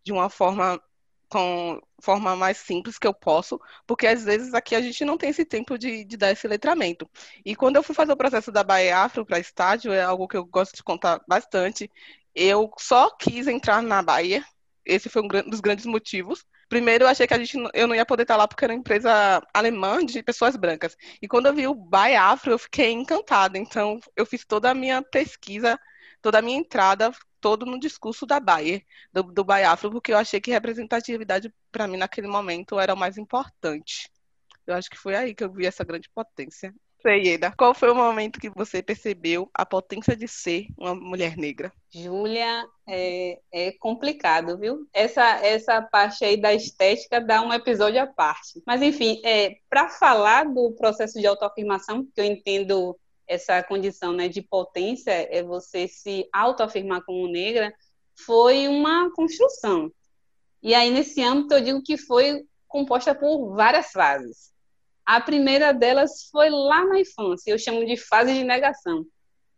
de 0.04 0.12
uma 0.12 0.28
forma 0.30 0.80
com 1.28 1.80
forma 2.00 2.34
mais 2.36 2.58
simples 2.58 2.98
que 2.98 3.06
eu 3.06 3.14
posso, 3.14 3.60
porque 3.86 4.06
às 4.06 4.24
vezes 4.24 4.54
aqui 4.54 4.74
a 4.74 4.80
gente 4.80 5.04
não 5.04 5.18
tem 5.18 5.30
esse 5.30 5.44
tempo 5.44 5.78
de, 5.78 6.04
de 6.04 6.16
dar 6.16 6.32
esse 6.32 6.46
letramento. 6.48 7.08
E 7.44 7.54
quando 7.54 7.76
eu 7.76 7.82
fui 7.82 7.94
fazer 7.94 8.12
o 8.12 8.16
processo 8.16 8.50
da 8.50 8.64
Bahia 8.64 8.98
Afro 8.98 9.26
para 9.26 9.38
estádio, 9.38 9.92
é 9.92 10.02
algo 10.02 10.28
que 10.28 10.36
eu 10.36 10.44
gosto 10.44 10.76
de 10.76 10.82
contar 10.82 11.20
bastante, 11.28 11.90
eu 12.34 12.70
só 12.78 13.10
quis 13.10 13.46
entrar 13.46 13.82
na 13.82 14.02
Bahia, 14.02 14.44
esse 14.84 15.08
foi 15.08 15.22
um 15.22 15.28
dos 15.28 15.60
grandes 15.60 15.86
motivos. 15.86 16.44
Primeiro, 16.68 17.04
eu 17.04 17.08
achei 17.08 17.26
que 17.26 17.34
a 17.34 17.38
gente, 17.38 17.56
eu 17.74 17.86
não 17.86 17.94
ia 17.94 18.06
poder 18.06 18.22
estar 18.22 18.36
lá 18.36 18.46
porque 18.46 18.64
era 18.64 18.72
uma 18.72 18.78
empresa 18.80 19.42
alemã 19.54 20.04
de 20.04 20.22
pessoas 20.22 20.56
brancas. 20.56 20.96
E 21.20 21.28
quando 21.28 21.46
eu 21.46 21.54
vi 21.54 21.66
o 21.66 21.74
Bahia 21.74 22.22
Afro, 22.22 22.52
eu 22.52 22.58
fiquei 22.58 22.90
encantada. 22.92 23.58
Então, 23.58 24.00
eu 24.16 24.26
fiz 24.26 24.44
toda 24.44 24.70
a 24.70 24.74
minha 24.74 25.02
pesquisa, 25.02 25.78
toda 26.22 26.38
a 26.38 26.42
minha 26.42 26.58
entrada 26.58 27.10
todo 27.40 27.66
no 27.66 27.78
discurso 27.78 28.26
da 28.26 28.40
Bayer, 28.40 28.84
do, 29.12 29.22
do 29.22 29.44
Bayer 29.44 29.70
Afro, 29.70 29.90
porque 29.90 30.12
eu 30.12 30.18
achei 30.18 30.40
que 30.40 30.50
representatividade, 30.50 31.52
para 31.70 31.86
mim, 31.86 31.96
naquele 31.96 32.28
momento, 32.28 32.78
era 32.78 32.94
o 32.94 32.96
mais 32.96 33.16
importante. 33.18 34.10
Eu 34.66 34.74
acho 34.74 34.90
que 34.90 34.98
foi 34.98 35.14
aí 35.14 35.34
que 35.34 35.42
eu 35.42 35.52
vi 35.52 35.66
essa 35.66 35.84
grande 35.84 36.08
potência. 36.14 36.74
Sei, 37.00 37.34
Eda, 37.34 37.54
qual 37.56 37.72
foi 37.72 37.90
o 37.90 37.94
momento 37.94 38.40
que 38.40 38.50
você 38.50 38.82
percebeu 38.82 39.48
a 39.54 39.64
potência 39.64 40.16
de 40.16 40.26
ser 40.26 40.66
uma 40.76 40.96
mulher 40.96 41.36
negra? 41.36 41.72
Júlia, 41.88 42.66
é, 42.88 43.38
é, 43.52 43.72
complicado, 43.78 44.58
viu? 44.58 44.86
Essa, 44.92 45.22
essa 45.44 45.80
parte 45.80 46.24
aí 46.24 46.36
da 46.36 46.52
estética 46.52 47.20
dá 47.20 47.40
um 47.40 47.52
episódio 47.52 48.02
à 48.02 48.06
parte. 48.06 48.60
Mas, 48.66 48.82
enfim, 48.82 49.20
é, 49.24 49.58
para 49.70 49.88
falar 49.88 50.44
do 50.44 50.72
processo 50.72 51.20
de 51.20 51.26
autoafirmação, 51.26 52.04
que 52.04 52.20
eu 52.20 52.24
entendo 52.24 52.98
essa 53.28 53.62
condição 53.62 54.12
né, 54.12 54.28
de 54.28 54.42
potência, 54.42 55.10
é 55.10 55.42
você 55.42 55.86
se 55.86 56.28
autoafirmar 56.32 57.04
como 57.04 57.28
negra, 57.28 57.72
foi 58.24 58.66
uma 58.66 59.12
construção. 59.12 59.92
E 60.62 60.74
aí, 60.74 60.90
nesse 60.90 61.22
âmbito, 61.22 61.54
eu 61.54 61.60
digo 61.60 61.82
que 61.82 61.96
foi 61.96 62.44
composta 62.66 63.14
por 63.14 63.54
várias 63.54 63.92
fases. 63.92 64.52
A 65.06 65.20
primeira 65.20 65.72
delas 65.72 66.28
foi 66.30 66.50
lá 66.50 66.84
na 66.84 67.00
infância, 67.00 67.50
eu 67.50 67.58
chamo 67.58 67.84
de 67.84 67.96
fase 67.96 68.34
de 68.34 68.44
negação. 68.44 69.06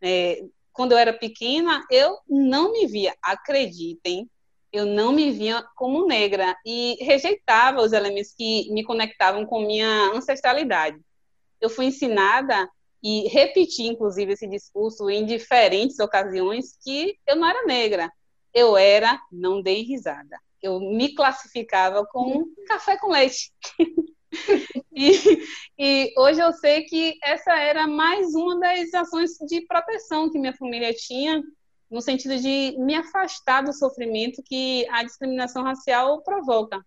É, 0.03 0.43
quando 0.73 0.93
eu 0.93 0.99
era 0.99 1.13
pequena, 1.13 1.85
eu 1.91 2.19
não 2.29 2.73
me 2.73 2.87
via, 2.87 3.15
acreditem, 3.23 4.31
eu 4.73 4.87
não 4.87 5.13
me 5.13 5.31
via 5.33 5.65
como 5.75 6.07
negra 6.07 6.57
e 6.65 6.97
rejeitava 7.01 7.83
os 7.83 7.93
elementos 7.93 8.33
que 8.33 8.73
me 8.73 8.85
conectavam 8.85 9.45
com 9.45 9.67
minha 9.67 10.13
ancestralidade. 10.15 10.99
Eu 11.61 11.69
fui 11.69 11.87
ensinada 11.87 12.69
e 13.03 13.29
repeti, 13.29 13.85
inclusive, 13.85 14.33
esse 14.33 14.47
discurso 14.47 15.09
em 15.09 15.25
diferentes 15.25 15.99
ocasiões 15.99 16.77
que 16.83 17.17
eu 17.27 17.37
não 17.37 17.49
era 17.49 17.65
negra. 17.65 18.13
Eu 18.53 18.77
era, 18.77 19.21
não 19.33 19.63
dei 19.63 19.83
risada. 19.83 20.37
Eu 20.63 20.79
me 20.81 21.15
classificava 21.15 22.05
como 22.07 22.47
café 22.67 22.99
com 22.99 23.09
leite. 23.09 23.51
e, 24.93 25.13
e, 25.79 26.13
hoje 26.19 26.41
eu 26.41 26.53
sei 26.53 26.83
que 26.85 27.17
essa 27.23 27.59
era 27.59 27.87
mais 27.87 28.35
uma 28.35 28.59
das 28.59 28.93
ações 28.93 29.31
de 29.49 29.63
proteção 29.67 30.31
que 30.31 30.39
minha 30.39 30.57
família 30.57 30.93
tinha, 30.93 31.43
no 31.91 32.01
sentido 32.03 32.37
de 32.39 32.77
me 32.79 32.95
afastar 32.95 33.63
do 33.63 33.73
sofrimento 33.73 34.43
que 34.45 34.87
a 34.91 35.03
discriminação 35.03 35.65
racial 35.65 36.23
provoca. 36.23 36.85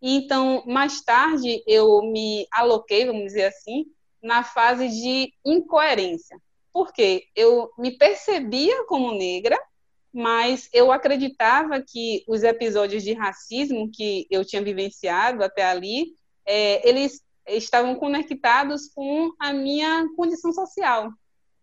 Então, 0.00 0.62
mais 0.66 1.02
tarde, 1.02 1.62
eu 1.66 2.02
me 2.02 2.46
aloquei, 2.52 3.06
vamos 3.06 3.24
dizer 3.24 3.46
assim, 3.46 3.86
na 4.24 4.42
fase 4.42 4.88
de 4.88 5.34
incoerência. 5.44 6.40
Porque 6.72 7.26
eu 7.36 7.70
me 7.78 7.96
percebia 7.96 8.86
como 8.86 9.12
negra, 9.12 9.56
mas 10.10 10.68
eu 10.72 10.90
acreditava 10.90 11.80
que 11.82 12.24
os 12.26 12.42
episódios 12.42 13.02
de 13.02 13.12
racismo 13.12 13.90
que 13.92 14.26
eu 14.30 14.42
tinha 14.42 14.62
vivenciado 14.62 15.44
até 15.44 15.62
ali, 15.62 16.16
é, 16.46 16.88
eles 16.88 17.22
estavam 17.46 17.94
conectados 17.96 18.88
com 18.88 19.30
a 19.38 19.52
minha 19.52 20.08
condição 20.16 20.52
social. 20.52 21.10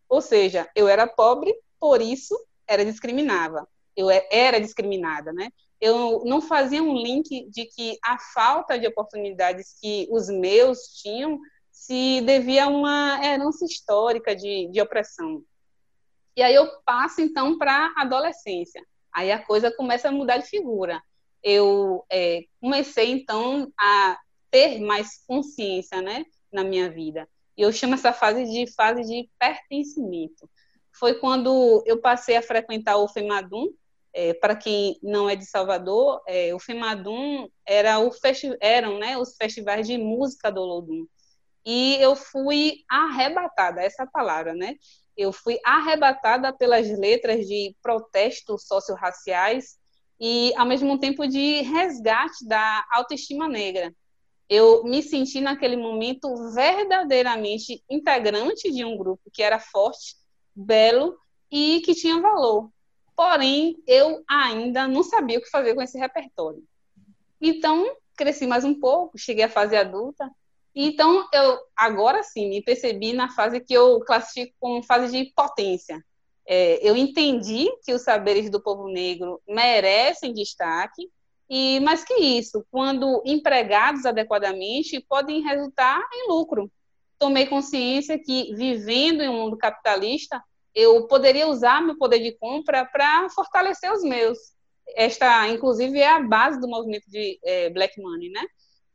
Ou 0.07 0.21
seja, 0.21 0.69
eu 0.75 0.87
era 0.87 1.07
pobre, 1.07 1.53
por 1.79 1.99
isso 1.99 2.37
era 2.67 2.85
discriminava. 2.85 3.67
Eu 3.97 4.07
era 4.09 4.61
discriminada, 4.61 5.33
né? 5.33 5.49
Eu 5.79 6.23
não 6.25 6.41
fazia 6.41 6.83
um 6.83 6.93
link 6.93 7.49
de 7.49 7.65
que 7.65 7.97
a 8.05 8.19
falta 8.19 8.77
de 8.77 8.85
oportunidades 8.85 9.75
que 9.81 10.07
os 10.11 10.29
meus 10.29 10.93
tinham 11.01 11.39
se 11.81 12.21
devia 12.21 12.65
a 12.65 12.67
uma 12.67 13.19
herança 13.25 13.65
histórica 13.65 14.35
de, 14.35 14.69
de 14.71 14.79
opressão. 14.79 15.43
E 16.37 16.43
aí 16.43 16.53
eu 16.53 16.67
passo, 16.85 17.21
então, 17.21 17.57
para 17.57 17.91
a 17.97 18.03
adolescência. 18.03 18.85
Aí 19.11 19.31
a 19.31 19.43
coisa 19.43 19.75
começa 19.75 20.07
a 20.07 20.11
mudar 20.11 20.37
de 20.37 20.45
figura. 20.45 21.01
Eu 21.41 22.05
é, 22.07 22.43
comecei, 22.61 23.09
então, 23.09 23.73
a 23.79 24.15
ter 24.51 24.79
mais 24.79 25.25
consciência 25.25 26.03
né, 26.03 26.23
na 26.53 26.63
minha 26.63 26.87
vida. 26.87 27.27
E 27.57 27.63
eu 27.63 27.73
chamo 27.73 27.95
essa 27.95 28.13
fase 28.13 28.45
de 28.45 28.71
fase 28.73 29.01
de 29.01 29.27
pertencimento. 29.39 30.47
Foi 30.93 31.15
quando 31.15 31.83
eu 31.87 31.99
passei 31.99 32.37
a 32.37 32.43
frequentar 32.43 32.97
o 32.97 33.07
FEMADUM. 33.07 33.73
É, 34.13 34.35
para 34.35 34.55
quem 34.55 34.99
não 35.01 35.27
é 35.27 35.35
de 35.35 35.45
Salvador, 35.45 36.21
é, 36.27 36.53
o 36.53 36.59
FEMADUM 36.59 37.49
era 37.65 37.97
o 37.99 38.11
eram 38.59 38.99
né, 38.99 39.17
os 39.17 39.35
festivais 39.35 39.87
de 39.87 39.97
música 39.97 40.51
do 40.51 40.61
Olodum 40.61 41.07
e 41.65 41.97
eu 41.99 42.15
fui 42.15 42.83
arrebatada, 42.89 43.81
essa 43.81 44.05
palavra, 44.05 44.53
né? 44.53 44.75
Eu 45.15 45.31
fui 45.31 45.59
arrebatada 45.63 46.51
pelas 46.53 46.87
letras 46.89 47.45
de 47.47 47.75
protestos 47.81 48.65
socio-raciais 48.65 49.77
e, 50.19 50.53
ao 50.55 50.65
mesmo 50.65 50.99
tempo, 50.99 51.27
de 51.27 51.61
resgate 51.61 52.45
da 52.47 52.85
autoestima 52.91 53.47
negra. 53.47 53.93
Eu 54.49 54.83
me 54.83 55.01
senti, 55.01 55.39
naquele 55.39 55.77
momento, 55.77 56.51
verdadeiramente 56.53 57.83
integrante 57.89 58.71
de 58.71 58.83
um 58.83 58.97
grupo 58.97 59.29
que 59.31 59.43
era 59.43 59.59
forte, 59.59 60.15
belo 60.55 61.17
e 61.51 61.81
que 61.81 61.93
tinha 61.93 62.19
valor. 62.19 62.69
Porém, 63.15 63.77
eu 63.85 64.23
ainda 64.27 64.87
não 64.87 65.03
sabia 65.03 65.37
o 65.37 65.41
que 65.41 65.49
fazer 65.49 65.75
com 65.75 65.81
esse 65.81 65.97
repertório. 65.97 66.63
Então, 67.39 67.95
cresci 68.15 68.45
mais 68.45 68.63
um 68.63 68.79
pouco, 68.79 69.17
cheguei 69.17 69.43
à 69.43 69.49
fase 69.49 69.75
adulta. 69.75 70.29
Então, 70.73 71.27
eu 71.33 71.59
agora 71.75 72.23
sim 72.23 72.49
me 72.49 72.61
percebi 72.61 73.13
na 73.13 73.29
fase 73.29 73.59
que 73.59 73.73
eu 73.73 73.99
classifico 74.01 74.53
como 74.59 74.83
fase 74.83 75.11
de 75.11 75.31
potência. 75.33 76.03
É, 76.45 76.79
eu 76.81 76.95
entendi 76.95 77.69
que 77.83 77.93
os 77.93 78.01
saberes 78.01 78.49
do 78.49 78.61
povo 78.61 78.87
negro 78.87 79.41
merecem 79.47 80.33
destaque, 80.33 81.09
e 81.49 81.81
mais 81.81 82.03
que 82.03 82.13
isso, 82.13 82.65
quando 82.71 83.21
empregados 83.25 84.05
adequadamente, 84.05 85.05
podem 85.07 85.41
resultar 85.41 86.01
em 86.13 86.29
lucro. 86.29 86.71
Tomei 87.19 87.45
consciência 87.45 88.17
que, 88.17 88.55
vivendo 88.55 89.21
em 89.21 89.27
um 89.27 89.33
mundo 89.33 89.57
capitalista, 89.57 90.41
eu 90.73 91.05
poderia 91.07 91.49
usar 91.49 91.81
meu 91.81 91.97
poder 91.97 92.19
de 92.19 92.31
compra 92.37 92.85
para 92.85 93.29
fortalecer 93.31 93.91
os 93.91 94.01
meus. 94.01 94.37
Esta, 94.95 95.45
inclusive, 95.49 95.99
é 95.99 96.09
a 96.09 96.21
base 96.21 96.59
do 96.59 96.69
movimento 96.69 97.09
de 97.09 97.37
é, 97.43 97.69
Black 97.69 98.01
Money, 98.01 98.29
né? 98.29 98.45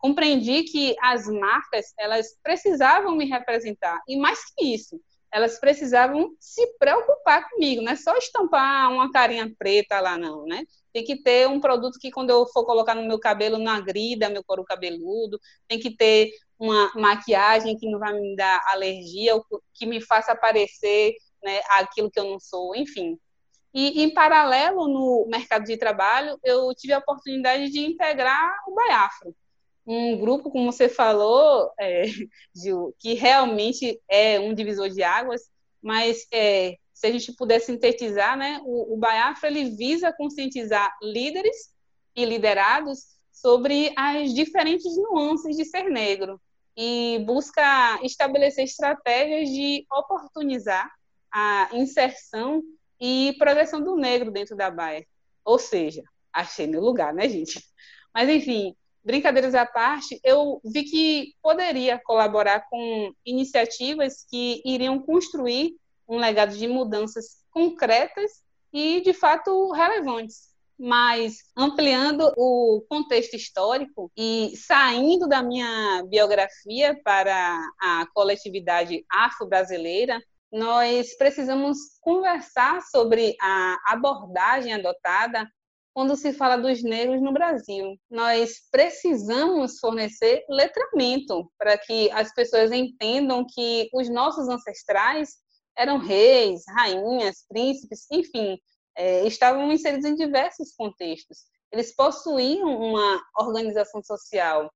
Compreendi 0.06 0.62
que 0.62 0.94
as 1.02 1.26
marcas 1.26 1.92
elas 1.98 2.28
precisavam 2.40 3.16
me 3.16 3.24
representar 3.24 4.00
e 4.06 4.16
mais 4.16 4.38
que 4.54 4.72
isso, 4.72 5.00
elas 5.32 5.58
precisavam 5.58 6.30
se 6.38 6.64
preocupar 6.78 7.50
comigo, 7.50 7.82
não 7.82 7.90
é 7.90 7.96
só 7.96 8.16
estampar 8.16 8.88
uma 8.92 9.10
carinha 9.10 9.52
preta 9.58 9.98
lá 9.98 10.16
não, 10.16 10.46
né? 10.46 10.62
Tem 10.92 11.02
que 11.02 11.20
ter 11.20 11.48
um 11.48 11.58
produto 11.58 11.98
que 11.98 12.12
quando 12.12 12.30
eu 12.30 12.46
for 12.46 12.64
colocar 12.64 12.94
no 12.94 13.02
meu 13.02 13.18
cabelo 13.18 13.58
não 13.58 13.72
agrida 13.72 14.28
meu 14.28 14.44
couro 14.44 14.62
cabeludo, 14.62 15.40
tem 15.66 15.80
que 15.80 15.90
ter 15.90 16.30
uma 16.56 16.92
maquiagem 16.94 17.76
que 17.76 17.90
não 17.90 17.98
vai 17.98 18.12
me 18.12 18.36
dar 18.36 18.62
alergia, 18.68 19.32
que 19.74 19.86
me 19.86 20.00
faça 20.00 20.36
parecer 20.36 21.16
né, 21.42 21.60
aquilo 21.70 22.12
que 22.12 22.20
eu 22.20 22.30
não 22.30 22.38
sou, 22.38 22.76
enfim. 22.76 23.18
E, 23.74 24.04
em 24.04 24.14
paralelo, 24.14 24.86
no 24.86 25.26
mercado 25.28 25.64
de 25.64 25.76
trabalho, 25.76 26.38
eu 26.44 26.72
tive 26.76 26.92
a 26.92 26.98
oportunidade 26.98 27.70
de 27.70 27.80
integrar 27.80 28.54
o 28.68 28.74
Baiafro, 28.74 29.34
um 29.86 30.18
grupo, 30.18 30.50
como 30.50 30.72
você 30.72 30.88
falou, 30.88 31.70
é, 31.78 32.02
Gil, 32.54 32.94
que 32.98 33.14
realmente 33.14 34.00
é 34.08 34.40
um 34.40 34.52
divisor 34.52 34.88
de 34.88 35.02
águas, 35.02 35.42
mas 35.80 36.26
é, 36.32 36.76
se 36.92 37.06
a 37.06 37.12
gente 37.12 37.32
puder 37.32 37.60
sintetizar, 37.60 38.36
né, 38.36 38.60
o, 38.64 38.94
o 38.94 38.96
Baiafra 38.96 39.48
ele 39.48 39.70
visa 39.70 40.12
conscientizar 40.12 40.90
líderes 41.00 41.70
e 42.16 42.24
liderados 42.24 43.16
sobre 43.30 43.92
as 43.96 44.34
diferentes 44.34 44.96
nuances 44.96 45.56
de 45.56 45.64
ser 45.64 45.84
negro 45.84 46.40
e 46.76 47.22
busca 47.24 48.00
estabelecer 48.02 48.64
estratégias 48.64 49.48
de 49.48 49.86
oportunizar 49.92 50.90
a 51.30 51.68
inserção 51.72 52.62
e 53.00 53.34
progressão 53.38 53.80
do 53.80 53.94
negro 53.96 54.30
dentro 54.30 54.56
da 54.56 54.70
Baia. 54.70 55.06
Ou 55.44 55.58
seja, 55.58 56.02
achei 56.32 56.66
meu 56.66 56.80
lugar, 56.80 57.14
né, 57.14 57.28
gente? 57.28 57.62
Mas, 58.12 58.28
enfim, 58.28 58.74
brincadeiras 59.06 59.54
à 59.54 59.64
parte, 59.64 60.20
eu 60.24 60.60
vi 60.64 60.82
que 60.82 61.34
poderia 61.40 61.96
colaborar 61.96 62.66
com 62.68 63.12
iniciativas 63.24 64.26
que 64.28 64.60
iriam 64.64 64.98
construir 64.98 65.76
um 66.08 66.18
legado 66.18 66.56
de 66.56 66.66
mudanças 66.66 67.36
concretas 67.52 68.42
e, 68.72 69.00
de 69.00 69.12
fato, 69.12 69.70
relevantes. 69.70 70.48
Mas 70.76 71.36
ampliando 71.56 72.32
o 72.36 72.84
contexto 72.88 73.34
histórico 73.34 74.10
e 74.16 74.52
saindo 74.56 75.28
da 75.28 75.40
minha 75.40 76.02
biografia 76.08 77.00
para 77.02 77.58
a 77.80 78.06
coletividade 78.12 79.06
afro-brasileira, 79.10 80.20
nós 80.52 81.16
precisamos 81.16 81.78
conversar 82.00 82.82
sobre 82.82 83.36
a 83.40 83.78
abordagem 83.86 84.74
adotada 84.74 85.48
quando 85.96 86.14
se 86.14 86.30
fala 86.34 86.58
dos 86.58 86.82
negros 86.82 87.22
no 87.22 87.32
Brasil. 87.32 87.98
Nós 88.10 88.60
precisamos 88.70 89.78
fornecer 89.78 90.44
letramento 90.46 91.50
para 91.58 91.78
que 91.78 92.10
as 92.10 92.34
pessoas 92.34 92.70
entendam 92.70 93.46
que 93.48 93.88
os 93.94 94.06
nossos 94.10 94.46
ancestrais 94.46 95.36
eram 95.74 95.96
reis, 95.96 96.64
rainhas, 96.68 97.46
príncipes, 97.48 98.06
enfim, 98.12 98.58
é, 98.94 99.26
estavam 99.26 99.72
inseridos 99.72 100.04
em 100.04 100.14
diversos 100.14 100.74
contextos. 100.76 101.46
Eles 101.72 101.96
possuíam 101.96 102.68
uma 102.78 103.18
organização 103.38 104.02
social 104.02 104.70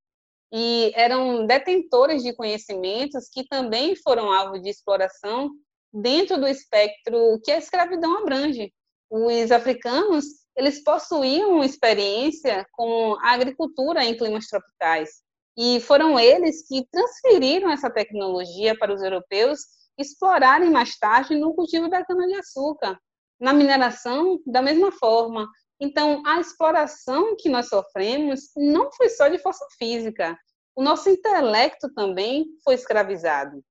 e 0.50 0.90
eram 0.94 1.46
detentores 1.46 2.22
de 2.22 2.32
conhecimentos 2.32 3.28
que 3.28 3.46
também 3.46 3.94
foram 3.94 4.32
alvo 4.32 4.58
de 4.58 4.70
exploração 4.70 5.50
dentro 5.92 6.40
do 6.40 6.48
espectro 6.48 7.38
que 7.44 7.52
a 7.52 7.58
escravidão 7.58 8.16
abrange. 8.16 8.72
Os 9.10 9.50
africanos, 9.50 10.39
eles 10.60 10.84
possuíam 10.84 11.64
experiência 11.64 12.66
com 12.72 13.16
a 13.22 13.32
agricultura 13.32 14.04
em 14.04 14.14
climas 14.14 14.46
tropicais, 14.46 15.08
e 15.56 15.80
foram 15.80 16.20
eles 16.20 16.68
que 16.68 16.86
transferiram 16.92 17.70
essa 17.70 17.90
tecnologia 17.90 18.78
para 18.78 18.92
os 18.92 19.02
europeus 19.02 19.60
explorarem 19.96 20.70
mais 20.70 20.98
tarde 20.98 21.34
no 21.34 21.54
cultivo 21.54 21.88
da 21.88 22.04
cana-de-açúcar, 22.04 22.98
na 23.40 23.54
mineração, 23.54 24.38
da 24.46 24.60
mesma 24.60 24.92
forma. 24.92 25.48
Então, 25.80 26.22
a 26.26 26.38
exploração 26.38 27.36
que 27.38 27.48
nós 27.48 27.68
sofremos 27.68 28.50
não 28.54 28.92
foi 28.92 29.08
só 29.08 29.28
de 29.28 29.38
força 29.38 29.66
física, 29.78 30.38
o 30.76 30.82
nosso 30.82 31.08
intelecto 31.08 31.90
também 31.94 32.44
foi 32.62 32.74
escravizado. 32.74 33.62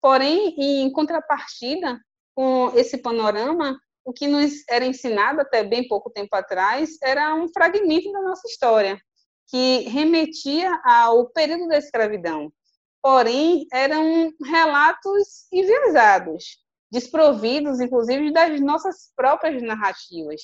Porém, 0.00 0.56
em 0.58 0.90
contrapartida 0.90 2.00
com 2.34 2.72
esse 2.74 2.98
panorama, 2.98 3.78
o 4.04 4.12
que 4.12 4.26
nos 4.26 4.52
era 4.68 4.84
ensinado 4.84 5.40
até 5.40 5.62
bem 5.62 5.86
pouco 5.86 6.10
tempo 6.10 6.34
atrás 6.34 6.90
era 7.02 7.34
um 7.34 7.48
fragmento 7.48 8.10
da 8.10 8.20
nossa 8.22 8.46
história, 8.48 8.98
que 9.48 9.80
remetia 9.88 10.70
ao 10.84 11.28
período 11.30 11.68
da 11.68 11.78
escravidão. 11.78 12.52
Porém, 13.02 13.66
eram 13.72 14.32
relatos 14.44 15.46
enviesados, 15.52 16.44
desprovidos, 16.90 17.80
inclusive, 17.80 18.32
das 18.32 18.60
nossas 18.60 19.12
próprias 19.16 19.62
narrativas. 19.62 20.40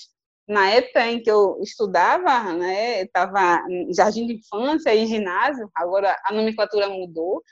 Na 0.49 0.71
época 0.71 1.07
em 1.07 1.23
que 1.23 1.31
eu 1.31 1.59
estudava, 1.63 2.53
né, 2.55 3.03
estava 3.03 3.63
em 3.69 3.93
jardim 3.95 4.27
de 4.27 4.35
infância 4.35 4.95
e 4.95 5.07
ginásio, 5.07 5.71
agora 5.75 6.19
a 6.25 6.33
nomenclatura 6.33 6.89
mudou, 6.89 7.43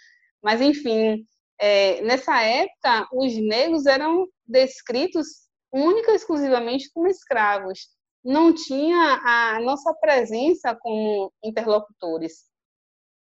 mas, 0.43 0.61
enfim, 0.61 1.27
é, 1.61 2.01
nessa 2.03 2.41
época, 2.43 3.09
os 3.13 3.35
negros 3.37 3.87
eram 3.87 4.27
descritos 4.47 5.46
única 5.77 6.13
e 6.13 6.17
exclusivamente 6.17 6.91
como 6.93 7.07
escravos. 7.07 7.89
Não 8.25 8.53
tinha 8.53 9.21
a 9.25 9.61
nossa 9.61 9.95
presença 9.95 10.75
como 10.75 11.33
interlocutores. 11.45 12.45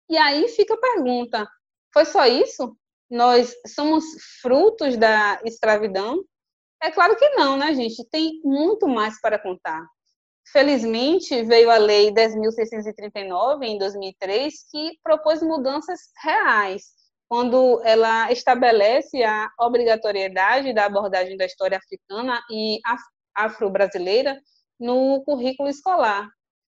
E 0.09 0.19
aí 0.19 0.49
fica 0.49 0.75
a 0.75 0.81
pergunta: 0.81 1.49
foi 1.93 2.05
só 2.05 2.27
isso? 2.27 2.77
Nós 3.09 3.55
somos 3.67 4.05
frutos 4.43 4.97
da 4.97 5.41
escravidão? 5.45 6.23
É 6.83 6.91
claro 6.91 7.17
que 7.17 7.29
não, 7.31 7.57
né, 7.57 7.75
gente? 7.75 8.05
Tem 8.11 8.41
muito 8.45 8.89
mais 8.89 9.21
para 9.21 9.39
contar. 9.39 9.85
Felizmente, 10.53 11.43
veio 11.45 11.71
a 11.71 11.77
Lei 11.77 12.11
10.639, 12.13 13.63
em 13.63 13.79
2003, 13.79 14.55
que 14.71 14.99
propôs 15.03 15.43
mudanças 15.43 16.01
reais 16.23 17.00
quando 17.31 17.81
ela 17.85 18.33
estabelece 18.33 19.23
a 19.23 19.49
obrigatoriedade 19.61 20.75
da 20.75 20.87
abordagem 20.87 21.37
da 21.37 21.47
história 21.47 21.79
africana 21.79 22.43
e 22.51 22.81
afro-brasileira 23.33 24.37
no 24.81 25.23
currículo 25.23 25.69
escolar. 25.69 26.29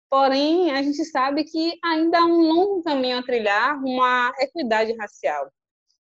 Porém, 0.09 0.71
a 0.71 0.83
gente 0.83 1.05
sabe 1.05 1.45
que 1.45 1.79
ainda 1.81 2.19
há 2.19 2.25
um 2.25 2.41
longo 2.41 2.83
caminho 2.83 3.17
a 3.17 3.23
trilhar 3.23 3.81
uma 3.81 4.33
equidade 4.41 4.93
racial. 4.97 5.49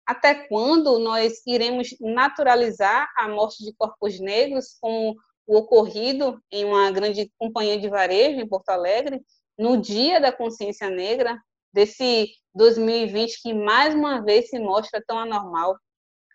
Até 0.06 0.36
quando 0.50 1.00
nós 1.00 1.42
iremos 1.48 1.96
naturalizar 2.02 3.10
a 3.18 3.30
morte 3.30 3.64
de 3.64 3.74
corpos 3.78 4.20
negros, 4.20 4.76
como 4.82 5.16
o 5.48 5.60
ocorrido 5.60 6.44
em 6.52 6.66
uma 6.66 6.92
grande 6.92 7.32
companhia 7.40 7.80
de 7.80 7.88
varejo 7.88 8.42
em 8.42 8.50
Porto 8.50 8.68
Alegre, 8.68 9.22
no 9.58 9.78
Dia 9.78 10.20
da 10.20 10.34
Consciência 10.34 10.90
Negra, 10.90 11.42
desse 11.76 12.30
2020 12.54 13.42
que 13.42 13.54
mais 13.54 13.94
uma 13.94 14.24
vez 14.24 14.50
se 14.50 14.58
mostra 14.58 15.04
tão 15.06 15.20
anormal? 15.20 15.78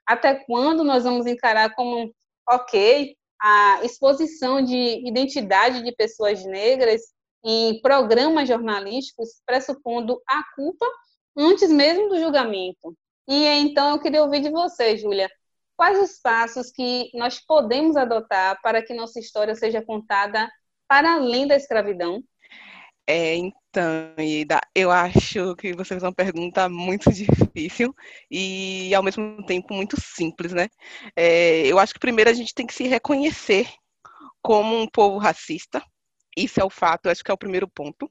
Até 0.06 0.34
quando 0.44 0.84
nós 0.84 1.04
vamos 1.04 1.26
encarar 1.26 1.74
como 1.74 2.14
ok 2.48 3.16
a 3.40 3.80
exposição 3.82 4.62
de 4.62 5.08
identidade 5.08 5.82
de 5.82 5.92
pessoas 5.92 6.44
negras 6.44 7.00
em 7.42 7.80
programas 7.80 8.46
jornalísticos, 8.46 9.40
pressupondo 9.46 10.20
a 10.28 10.42
culpa 10.54 10.86
antes 11.34 11.70
mesmo 11.70 12.10
do 12.10 12.20
julgamento? 12.20 12.94
E 13.26 13.46
então 13.46 13.92
eu 13.92 13.98
queria 13.98 14.22
ouvir 14.22 14.40
de 14.40 14.50
você, 14.50 14.98
Júlia, 14.98 15.30
quais 15.74 15.98
os 15.98 16.20
passos 16.20 16.70
que 16.70 17.10
nós 17.14 17.40
podemos 17.40 17.96
adotar 17.96 18.60
para 18.60 18.82
que 18.82 18.92
nossa 18.92 19.18
história 19.18 19.54
seja 19.54 19.80
contada 19.80 20.50
para 20.86 21.14
além 21.14 21.46
da 21.46 21.56
escravidão? 21.56 22.22
É, 23.12 23.34
então, 23.34 24.14
Ida, 24.18 24.60
eu 24.72 24.88
acho 24.88 25.56
que 25.56 25.72
você 25.72 25.88
fez 25.94 26.02
uma 26.04 26.14
pergunta 26.14 26.68
muito 26.68 27.10
difícil 27.12 27.92
e, 28.30 28.94
ao 28.94 29.02
mesmo 29.02 29.44
tempo, 29.46 29.74
muito 29.74 30.00
simples, 30.00 30.52
né? 30.52 30.68
É, 31.16 31.66
eu 31.66 31.80
acho 31.80 31.92
que 31.92 31.98
primeiro 31.98 32.30
a 32.30 32.32
gente 32.32 32.54
tem 32.54 32.64
que 32.64 32.72
se 32.74 32.84
reconhecer 32.86 33.68
como 34.40 34.80
um 34.80 34.86
povo 34.88 35.18
racista. 35.18 35.82
Isso 36.36 36.60
é 36.60 36.64
o 36.64 36.70
fato, 36.70 37.06
eu 37.06 37.12
acho 37.12 37.24
que 37.24 37.30
é 37.32 37.34
o 37.34 37.38
primeiro 37.38 37.68
ponto. 37.68 38.08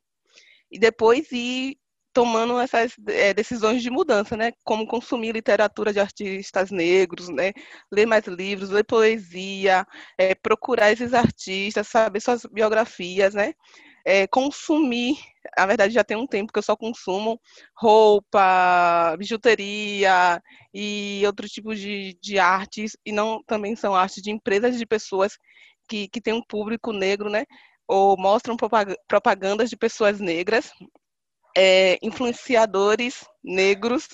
e 0.71 0.79
depois 0.79 1.31
ir 1.31 1.77
tomando 2.13 2.59
essas 2.59 2.93
é, 3.07 3.33
decisões 3.33 3.81
de 3.81 3.89
mudança, 3.89 4.35
né? 4.37 4.51
Como 4.65 4.87
consumir 4.87 5.31
literatura 5.33 5.93
de 5.93 5.99
artistas 5.99 6.71
negros, 6.71 7.29
né? 7.29 7.53
Ler 7.91 8.05
mais 8.05 8.25
livros, 8.27 8.69
ler 8.69 8.83
poesia, 8.83 9.85
é, 10.17 10.35
procurar 10.35 10.91
esses 10.91 11.13
artistas, 11.13 11.87
saber 11.87 12.21
suas 12.21 12.45
biografias, 12.45 13.33
né? 13.33 13.53
É, 14.11 14.25
consumir, 14.25 15.19
na 15.55 15.67
verdade 15.67 15.93
já 15.93 16.03
tem 16.03 16.17
um 16.17 16.25
tempo 16.25 16.51
que 16.51 16.57
eu 16.57 16.63
só 16.63 16.75
consumo 16.75 17.39
roupa, 17.75 19.15
bijuteria 19.19 20.41
e 20.73 21.21
outros 21.27 21.51
tipos 21.51 21.79
de, 21.79 22.17
de 22.19 22.39
artes, 22.39 22.97
e 23.05 23.11
não 23.11 23.43
também 23.43 23.75
são 23.75 23.93
artes 23.93 24.23
de 24.23 24.31
empresas 24.31 24.79
de 24.79 24.85
pessoas 24.87 25.37
que, 25.87 26.07
que 26.07 26.19
têm 26.19 26.33
um 26.33 26.41
público 26.41 26.91
negro, 26.91 27.29
né? 27.29 27.45
Ou 27.87 28.17
mostram 28.17 28.57
propagandas 29.07 29.69
de 29.69 29.77
pessoas 29.77 30.19
negras, 30.19 30.71
é, 31.55 31.99
influenciadores 32.01 33.23
negros. 33.43 34.07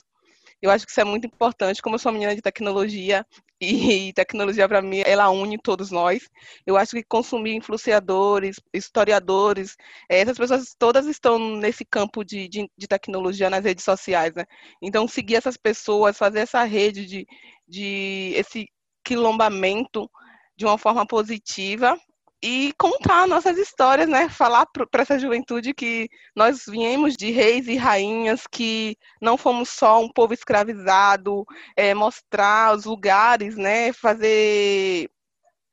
Eu 0.62 0.72
acho 0.72 0.86
que 0.86 0.92
isso 0.92 1.00
é 1.00 1.06
muito 1.06 1.26
importante. 1.26 1.82
Como 1.82 1.96
eu 1.96 2.00
sou 2.00 2.12
uma 2.12 2.18
menina 2.20 2.36
de 2.36 2.42
tecnologia, 2.42 3.26
e 3.60 4.12
tecnologia 4.14 4.68
para 4.68 4.82
mim 4.82 5.02
ela 5.06 5.30
une 5.30 5.58
todos 5.58 5.92
nós. 5.92 6.30
Eu 6.66 6.78
acho 6.78 6.92
que 6.92 7.04
consumir 7.04 7.56
influenciadores, 7.56 8.58
historiadores, 8.74 9.76
é, 10.10 10.20
essas 10.20 10.38
pessoas 10.38 10.76
todas 10.78 11.06
estão 11.08 11.40
nesse 11.40 11.86
campo 11.86 12.24
de, 12.24 12.48
de, 12.48 12.70
de, 12.78 12.88
tecnologia 12.88 13.50
nas 13.50 13.64
redes 13.64 13.84
sociais, 13.84 14.34
né? 14.36 14.46
Então 14.82 15.08
seguir 15.08 15.36
essas 15.36 15.58
pessoas, 15.58 16.18
fazer 16.18 16.40
essa 16.40 16.64
rede 16.64 17.06
de, 17.06 17.28
de 17.68 18.34
esse 18.36 18.68
quilombamento 19.04 20.10
de 20.58 20.66
uma 20.66 20.78
forma 20.78 21.06
positiva 21.06 21.98
e 22.44 22.74
contar 22.78 23.28
nossas 23.28 23.58
histórias, 23.58 24.08
né? 24.08 24.30
Falar 24.30 24.66
para 24.68 25.02
essa 25.02 25.18
juventude 25.20 25.74
que 25.74 26.10
nós 26.36 26.64
viemos 26.68 27.16
de 27.16 27.32
reis 27.32 27.68
e 27.68 27.76
rainhas, 27.76 28.46
que 28.52 28.98
não 29.22 29.38
fomos 29.38 29.70
só 29.70 30.02
um 30.02 30.10
povo 30.10 30.34
escravizado, 30.34 31.46
é, 31.76 31.94
mostrar 31.94 32.76
os 32.76 32.86
lugares, 32.86 33.56
né? 33.56 33.92
Fazer. 33.94 35.10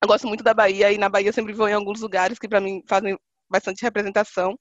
Eu 0.03 0.09
gosto 0.09 0.27
muito 0.27 0.45
da 0.45 0.55
Bahia 0.55 0.93
e 0.93 0.99
na 0.99 1.09
Bahia 1.09 1.29
eu 1.29 1.33
sempre 1.33 1.53
vou 1.53 1.69
em 1.69 1.75
alguns 1.75 2.01
lugares 2.01 2.39
que 2.39 2.49
para 2.49 2.61
mim 2.61 2.83
fazem 2.89 3.19
bastante 3.51 3.83
representação 3.83 4.59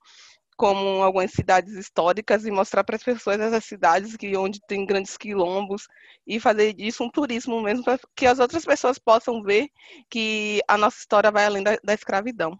como 0.57 1.01
algumas 1.01 1.31
cidades 1.31 1.73
históricas 1.73 2.45
e 2.45 2.51
mostrar 2.51 2.83
para 2.83 2.95
as 2.95 3.03
pessoas 3.03 3.39
essas 3.39 3.65
cidades 3.65 4.15
que 4.15 4.35
onde 4.37 4.59
tem 4.67 4.85
grandes 4.85 5.17
quilombos 5.17 5.87
e 6.25 6.39
fazer 6.39 6.73
disso 6.73 7.03
um 7.03 7.09
turismo 7.09 7.61
mesmo 7.61 7.83
para 7.83 7.99
que 8.15 8.25
as 8.25 8.39
outras 8.39 8.63
pessoas 8.63 8.99
possam 8.99 9.41
ver 9.41 9.69
que 10.09 10.61
a 10.67 10.77
nossa 10.77 10.99
história 10.99 11.31
vai 11.31 11.45
além 11.45 11.63
da, 11.63 11.77
da 11.83 11.93
escravidão. 11.93 12.59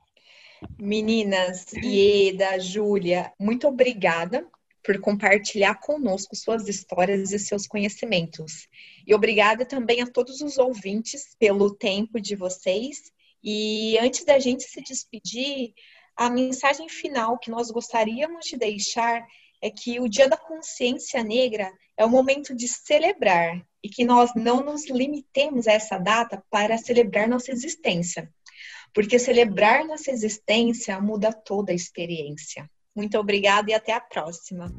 Meninas, 0.79 1.73
Ieda, 1.73 2.59
Júlia, 2.59 3.31
muito 3.39 3.67
obrigada 3.67 4.47
por 4.83 4.99
compartilhar 4.99 5.75
conosco 5.75 6.35
suas 6.35 6.67
histórias 6.67 7.31
e 7.31 7.39
seus 7.39 7.67
conhecimentos. 7.67 8.67
E 9.05 9.13
obrigada 9.13 9.65
também 9.65 10.01
a 10.01 10.07
todos 10.07 10.41
os 10.41 10.57
ouvintes 10.57 11.35
pelo 11.39 11.73
tempo 11.73 12.19
de 12.19 12.35
vocês. 12.35 13.11
E 13.43 13.97
antes 13.99 14.23
da 14.23 14.39
gente 14.39 14.63
se 14.63 14.81
despedir, 14.81 15.73
a 16.15 16.29
mensagem 16.29 16.87
final 16.89 17.37
que 17.37 17.49
nós 17.49 17.71
gostaríamos 17.71 18.45
de 18.45 18.57
deixar 18.57 19.25
é 19.61 19.69
que 19.69 19.99
o 19.99 20.09
Dia 20.09 20.27
da 20.27 20.37
Consciência 20.37 21.23
Negra 21.23 21.71
é 21.95 22.03
o 22.03 22.09
momento 22.09 22.55
de 22.55 22.67
celebrar 22.67 23.61
e 23.83 23.89
que 23.89 24.03
nós 24.03 24.31
não 24.35 24.63
nos 24.63 24.89
limitemos 24.89 25.67
a 25.67 25.73
essa 25.73 25.97
data 25.97 26.43
para 26.49 26.77
celebrar 26.77 27.27
nossa 27.27 27.51
existência, 27.51 28.31
porque 28.93 29.19
celebrar 29.19 29.85
nossa 29.85 30.11
existência 30.11 30.99
muda 30.99 31.31
toda 31.31 31.71
a 31.71 31.75
experiência. 31.75 32.69
Muito 32.95 33.17
obrigada 33.17 33.71
e 33.71 33.73
até 33.73 33.93
a 33.93 34.01
próxima. 34.01 34.71